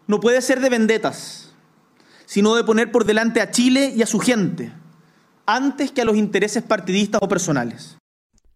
no 0.06 0.20
puede 0.20 0.40
ser 0.42 0.60
de 0.60 0.70
vendetas, 0.70 1.52
sino 2.26 2.54
de 2.54 2.64
poner 2.64 2.90
por 2.90 3.04
delante 3.04 3.40
a 3.40 3.50
Chile 3.50 3.92
y 3.94 4.02
a 4.02 4.06
su 4.06 4.18
gente, 4.18 4.72
antes 5.46 5.90
que 5.90 6.02
a 6.02 6.04
los 6.04 6.16
intereses 6.16 6.62
partidistas 6.62 7.20
o 7.22 7.28
personales. 7.28 7.96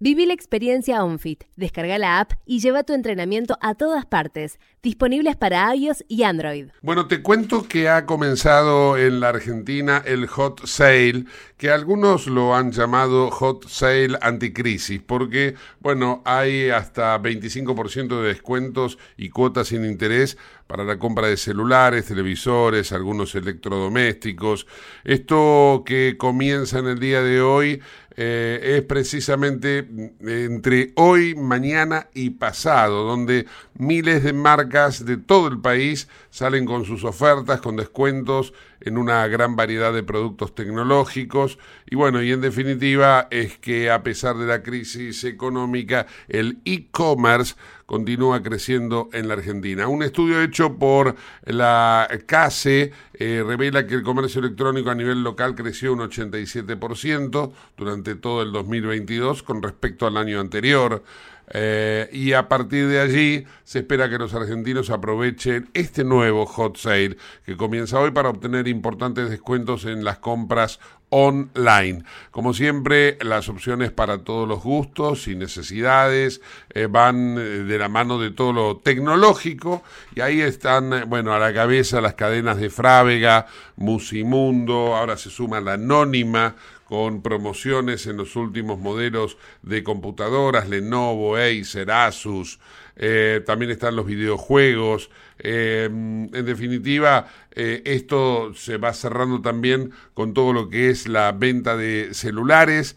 Viví 0.01 0.27
la 0.27 0.33
experiencia 0.33 1.03
OnFit. 1.03 1.43
Descarga 1.57 1.99
la 1.99 2.21
app 2.21 2.35
y 2.47 2.61
lleva 2.61 2.85
tu 2.85 2.93
entrenamiento 2.93 3.59
a 3.61 3.75
todas 3.75 4.07
partes. 4.07 4.61
Disponibles 4.81 5.35
para 5.35 5.75
iOS 5.75 6.05
y 6.07 6.23
Android. 6.23 6.69
Bueno, 6.83 7.09
te 7.09 7.21
cuento 7.21 7.67
que 7.67 7.89
ha 7.89 8.07
comenzado 8.07 8.97
en 8.97 9.19
la 9.19 9.31
Argentina 9.31 10.01
el 10.07 10.29
Hot 10.29 10.67
Sale, 10.67 11.25
que 11.57 11.71
algunos 11.71 12.29
lo 12.29 12.55
han 12.55 12.71
llamado 12.71 13.33
Hot 13.33 13.67
Sale 13.67 14.17
Anticrisis, 14.23 15.03
porque, 15.05 15.57
bueno, 15.81 16.23
hay 16.25 16.71
hasta 16.71 17.21
25% 17.21 18.23
de 18.23 18.29
descuentos 18.29 18.99
y 19.17 19.31
cuotas 19.31 19.67
sin 19.67 19.85
interés 19.85 20.39
para 20.69 20.85
la 20.85 20.99
compra 21.01 21.27
de 21.27 21.37
celulares, 21.37 22.07
televisores, 22.07 22.93
algunos 22.93 23.35
electrodomésticos. 23.35 24.69
Esto 25.03 25.83
que 25.85 26.17
comienza 26.17 26.79
en 26.79 26.87
el 26.87 27.01
día 27.01 27.21
de 27.23 27.41
hoy 27.41 27.81
eh, 28.21 28.79
es 28.79 28.83
precisamente 28.83 29.85
mm, 29.85 30.29
entre 30.29 30.91
hoy, 30.97 31.37
mañana 31.37 32.09
y 32.15 32.31
pasado, 32.31 33.05
donde 33.05 33.47
miles 33.75 34.25
de 34.25 34.33
marcas 34.33 35.05
de 35.05 35.19
todo 35.19 35.47
el 35.47 35.61
país 35.61 36.09
salen 36.31 36.67
con 36.67 36.85
sus 36.85 37.05
ofertas, 37.05 37.61
con 37.61 37.77
descuentos 37.77 38.53
en 38.81 38.99
una 38.99 39.25
gran 39.29 39.55
variedad 39.55 39.93
de 39.93 40.03
productos 40.03 40.53
tecnológicos. 40.53 41.61
Y 41.89 41.95
bueno, 41.95 42.21
y 42.21 42.33
en 42.33 42.41
definitiva 42.41 43.29
es 43.31 43.57
que 43.59 43.89
a 43.89 44.03
pesar 44.03 44.37
de 44.37 44.47
la 44.47 44.65
crisis 44.65 45.23
económica, 45.23 46.07
el 46.27 46.59
e-commerce 46.65 47.55
continúa 47.89 48.43
creciendo 48.43 49.09
en 49.15 49.29
la 49.29 49.35
Argentina. 49.35 49.89
Un 49.89 50.03
estudio 50.03 50.43
hecho 50.43 50.77
por 50.77 51.17
la 51.47 52.07
CASE 52.27 52.93
eh, 53.15 53.43
revela 53.47 53.87
que 53.87 53.95
el 53.95 54.03
comercio 54.03 54.41
electrónico 54.41 54.91
a 54.91 54.95
nivel 54.95 55.23
local 55.23 55.55
creció 55.55 55.95
un 55.95 56.01
87% 56.01 57.51
durante 57.79 58.15
todo 58.15 58.43
el 58.43 58.53
2022 58.53 59.43
con 59.43 59.63
respecto 59.63 60.07
al 60.07 60.19
año 60.19 60.39
anterior. 60.39 61.03
Eh, 61.51 62.09
y 62.13 62.33
a 62.33 62.49
partir 62.49 62.89
de 62.89 63.01
allí 63.01 63.47
se 63.65 63.81
espera 63.81 64.11
que 64.11 64.19
los 64.19 64.35
argentinos 64.35 64.91
aprovechen 64.91 65.71
este 65.73 66.05
nuevo 66.05 66.45
hot 66.45 66.77
sale 66.77 67.17
que 67.47 67.57
comienza 67.57 67.99
hoy 67.99 68.11
para 68.11 68.29
obtener 68.29 68.69
importantes 68.69 69.31
descuentos 69.31 69.85
en 69.87 70.05
las 70.05 70.19
compras 70.19 70.79
online. 71.11 72.05
Como 72.31 72.53
siempre, 72.53 73.17
las 73.23 73.49
opciones 73.49 73.91
para 73.91 74.19
todos 74.19 74.47
los 74.47 74.63
gustos 74.63 75.27
y 75.29 75.37
necesidades 75.37 76.41
eh, 76.75 76.87
van 76.87 77.39
eh, 77.39 77.41
de 77.41 77.79
la 77.79 77.89
mano 77.89 78.19
de 78.19 78.31
todo 78.31 78.53
lo 78.53 78.77
tecnológico 78.77 79.83
y 80.15 80.21
ahí 80.21 80.41
están, 80.41 81.09
bueno, 81.09 81.33
a 81.33 81.39
la 81.39 81.55
cabeza 81.55 82.01
las 82.01 82.15
cadenas 82.15 82.59
de 82.59 82.71
Frávega, 82.71 83.47
Musimundo, 83.77 84.97
ahora 84.97 85.17
se 85.17 85.31
suma 85.31 85.61
la 85.61 85.75
Anónima 85.75 86.55
con 86.89 87.21
promociones 87.21 88.07
en 88.07 88.17
los 88.17 88.35
últimos 88.35 88.79
modelos 88.79 89.37
de 89.63 89.85
computadoras, 89.85 90.71
Lenovo, 90.71 91.37
Acer, 91.37 91.91
Asus, 91.91 92.59
eh, 92.97 93.43
también 93.45 93.71
están 93.71 93.95
los 93.95 94.07
videojuegos. 94.07 95.11
Eh, 95.39 95.85
en 95.85 96.45
definitiva, 96.47 97.29
eh, 97.55 97.83
esto 97.85 98.55
se 98.55 98.79
va 98.79 98.95
cerrando 98.95 99.43
también 99.43 99.93
con 100.15 100.33
todo 100.33 100.55
lo 100.55 100.71
que 100.71 100.89
es 100.89 101.07
la 101.07 101.33
venta 101.33 101.77
de 101.77 102.09
celulares. 102.13 102.97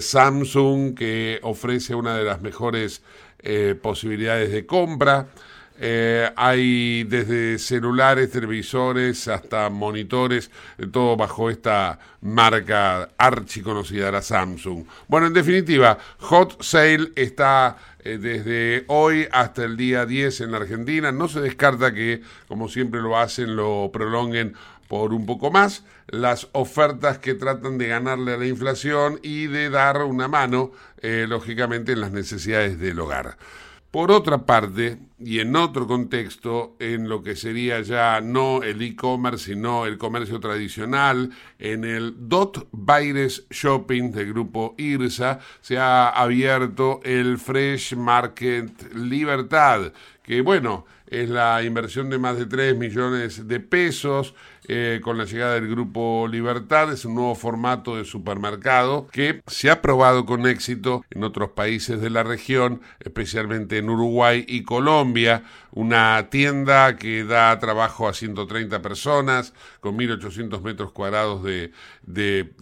Samsung, 0.00 0.94
que 0.94 1.40
ofrece 1.42 1.94
una 1.94 2.16
de 2.16 2.24
las 2.24 2.42
mejores 2.42 3.02
posibilidades 3.80 4.52
de 4.52 4.66
compra. 4.66 5.28
Eh, 5.82 6.30
hay 6.36 7.04
desde 7.04 7.58
celulares, 7.58 8.30
televisores 8.30 9.26
hasta 9.28 9.70
monitores, 9.70 10.50
todo 10.92 11.16
bajo 11.16 11.48
esta 11.48 11.98
marca 12.20 13.08
archiconocida, 13.16 14.12
la 14.12 14.20
Samsung. 14.20 14.84
Bueno, 15.08 15.28
en 15.28 15.32
definitiva, 15.32 15.96
Hot 16.18 16.62
Sale 16.62 17.12
está 17.16 17.78
eh, 18.04 18.18
desde 18.18 18.84
hoy 18.88 19.26
hasta 19.32 19.64
el 19.64 19.78
día 19.78 20.04
10 20.04 20.42
en 20.42 20.52
la 20.52 20.58
Argentina. 20.58 21.12
No 21.12 21.28
se 21.28 21.40
descarta 21.40 21.94
que, 21.94 22.20
como 22.46 22.68
siempre 22.68 23.00
lo 23.00 23.18
hacen, 23.18 23.56
lo 23.56 23.88
prolonguen 23.90 24.54
por 24.86 25.14
un 25.14 25.24
poco 25.24 25.50
más 25.50 25.84
las 26.08 26.48
ofertas 26.52 27.18
que 27.18 27.34
tratan 27.34 27.78
de 27.78 27.86
ganarle 27.86 28.34
a 28.34 28.36
la 28.36 28.46
inflación 28.46 29.18
y 29.22 29.46
de 29.46 29.70
dar 29.70 30.02
una 30.02 30.28
mano, 30.28 30.72
eh, 31.00 31.24
lógicamente, 31.26 31.92
en 31.92 32.00
las 32.02 32.10
necesidades 32.10 32.78
del 32.78 33.00
hogar. 33.00 33.38
Por 33.90 34.12
otra 34.12 34.46
parte, 34.46 34.98
y 35.18 35.40
en 35.40 35.56
otro 35.56 35.88
contexto, 35.88 36.76
en 36.78 37.08
lo 37.08 37.24
que 37.24 37.34
sería 37.34 37.80
ya 37.80 38.20
no 38.20 38.62
el 38.62 38.80
e-commerce, 38.82 39.46
sino 39.46 39.84
el 39.84 39.98
comercio 39.98 40.38
tradicional, 40.38 41.30
en 41.58 41.84
el 41.84 42.28
Dot 42.28 42.68
Baires 42.70 43.48
Shopping 43.50 44.12
del 44.12 44.28
grupo 44.28 44.76
IRSA 44.78 45.40
se 45.60 45.78
ha 45.78 46.08
abierto 46.08 47.00
el 47.02 47.38
Fresh 47.38 47.96
Market 47.96 48.94
Libertad, 48.94 49.92
que 50.30 50.42
bueno, 50.42 50.86
es 51.08 51.28
la 51.28 51.60
inversión 51.64 52.08
de 52.08 52.16
más 52.16 52.38
de 52.38 52.46
3 52.46 52.76
millones 52.76 53.48
de 53.48 53.58
pesos 53.58 54.36
eh, 54.68 55.00
con 55.02 55.18
la 55.18 55.24
llegada 55.24 55.54
del 55.54 55.68
Grupo 55.68 56.28
Libertad. 56.28 56.92
Es 56.92 57.04
un 57.04 57.16
nuevo 57.16 57.34
formato 57.34 57.96
de 57.96 58.04
supermercado 58.04 59.08
que 59.10 59.42
se 59.48 59.70
ha 59.70 59.82
probado 59.82 60.26
con 60.26 60.46
éxito 60.46 61.04
en 61.10 61.24
otros 61.24 61.50
países 61.50 62.00
de 62.00 62.10
la 62.10 62.22
región, 62.22 62.80
especialmente 63.00 63.78
en 63.78 63.90
Uruguay 63.90 64.44
y 64.46 64.62
Colombia. 64.62 65.42
Una 65.72 66.28
tienda 66.30 66.94
que 66.94 67.24
da 67.24 67.58
trabajo 67.58 68.06
a 68.06 68.14
130 68.14 68.80
personas 68.82 69.52
con 69.80 69.98
1.800 69.98 70.62
metros 70.62 70.92
cuadrados 70.92 71.42
de, 71.42 71.72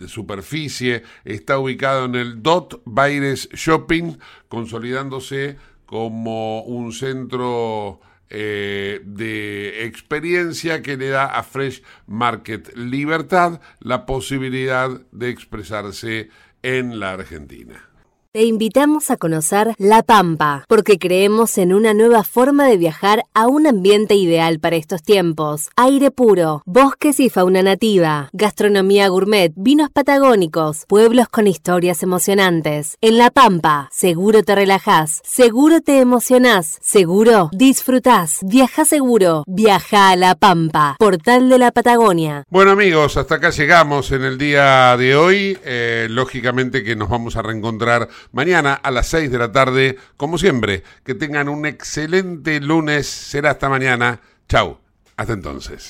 superficie. 0.07 1.03
Está 1.27 1.59
ubicado 1.59 2.07
en 2.07 2.15
el 2.15 2.43
Dot 2.43 2.81
Baires 2.87 3.51
Shopping, 3.53 4.17
consolidándose 4.49 5.59
como 5.89 6.61
un 6.65 6.93
centro 6.93 7.99
eh, 8.29 9.01
de 9.07 9.87
experiencia 9.87 10.83
que 10.83 10.99
le 10.99 11.09
da 11.09 11.25
a 11.25 11.43
Fresh 11.43 11.83
Market 12.07 12.77
Libertad 12.77 13.63
la 13.81 14.05
posibilidad 14.05 14.91
de 15.13 15.31
expresarse 15.31 16.29
en 16.61 17.01
la 17.01 17.13
Argentina. 17.13 17.88
Te 18.31 18.45
invitamos 18.45 19.11
a 19.11 19.17
conocer 19.17 19.75
La 19.79 20.03
Pampa, 20.03 20.67
porque 20.69 20.99
creemos 20.99 21.57
en 21.57 21.73
una 21.73 21.95
nueva 21.95 22.25
forma 22.25 22.67
de 22.67 22.77
viajar 22.77 23.23
a 23.33 23.47
un 23.47 23.67
ambiente 23.67 24.17
ideal 24.17 24.61
para 24.61 24.77
estos 24.77 25.03
tiempos. 25.03 25.71
Aire 25.77 26.11
puro, 26.11 26.63
bosques 26.67 27.21
y 27.21 27.31
fauna 27.31 27.63
nativa, 27.63 28.29
gastronomía 28.35 29.09
gourmet, 29.09 29.55
vinos 29.57 29.89
patagónicos, 29.89 30.85
pueblos 30.89 31.31
con 31.31 31.47
historias 31.47 32.03
emocionantes. 32.03 32.99
En 33.01 33.17
La 33.17 33.31
Pampa, 33.31 33.89
seguro 33.91 34.43
te 34.43 34.55
relajás, 34.55 35.23
seguro 35.25 35.81
te 35.81 35.99
emocionás, 35.99 36.77
seguro 36.83 37.49
disfrutás. 37.55 38.41
Viaja 38.43 38.85
seguro, 38.85 39.43
viaja 39.47 40.11
a 40.11 40.17
La 40.17 40.35
Pampa, 40.35 40.97
portal 40.99 41.49
de 41.49 41.59
la 41.59 41.73
Patagonia. 41.73 42.45
Bueno 42.51 42.73
amigos, 42.73 43.17
hasta 43.17 43.37
acá 43.37 43.49
llegamos 43.49 44.13
en 44.13 44.23
el 44.23 44.37
día 44.37 44.95
de 44.99 45.17
hoy. 45.17 45.59
Eh, 45.65 46.09
lógicamente 46.11 46.85
que 46.85 46.95
nos 46.95 47.09
vamos 47.09 47.35
a 47.35 47.41
reencontrar 47.41 48.11
mañana 48.33 48.75
a 48.75 48.91
las 48.91 49.09
6 49.09 49.31
de 49.31 49.39
la 49.39 49.53
tarde, 49.53 49.99
como 50.17 50.39
siempre. 50.39 50.83
Que 51.05 51.15
tengan 51.15 51.49
un 51.49 51.67
excelente 51.67 52.61
lunes. 52.61 53.07
Será 53.07 53.51
hasta 53.53 53.69
mañana. 53.69 54.21
Chau. 54.49 54.79
Hasta 55.17 55.33
entonces. 55.33 55.83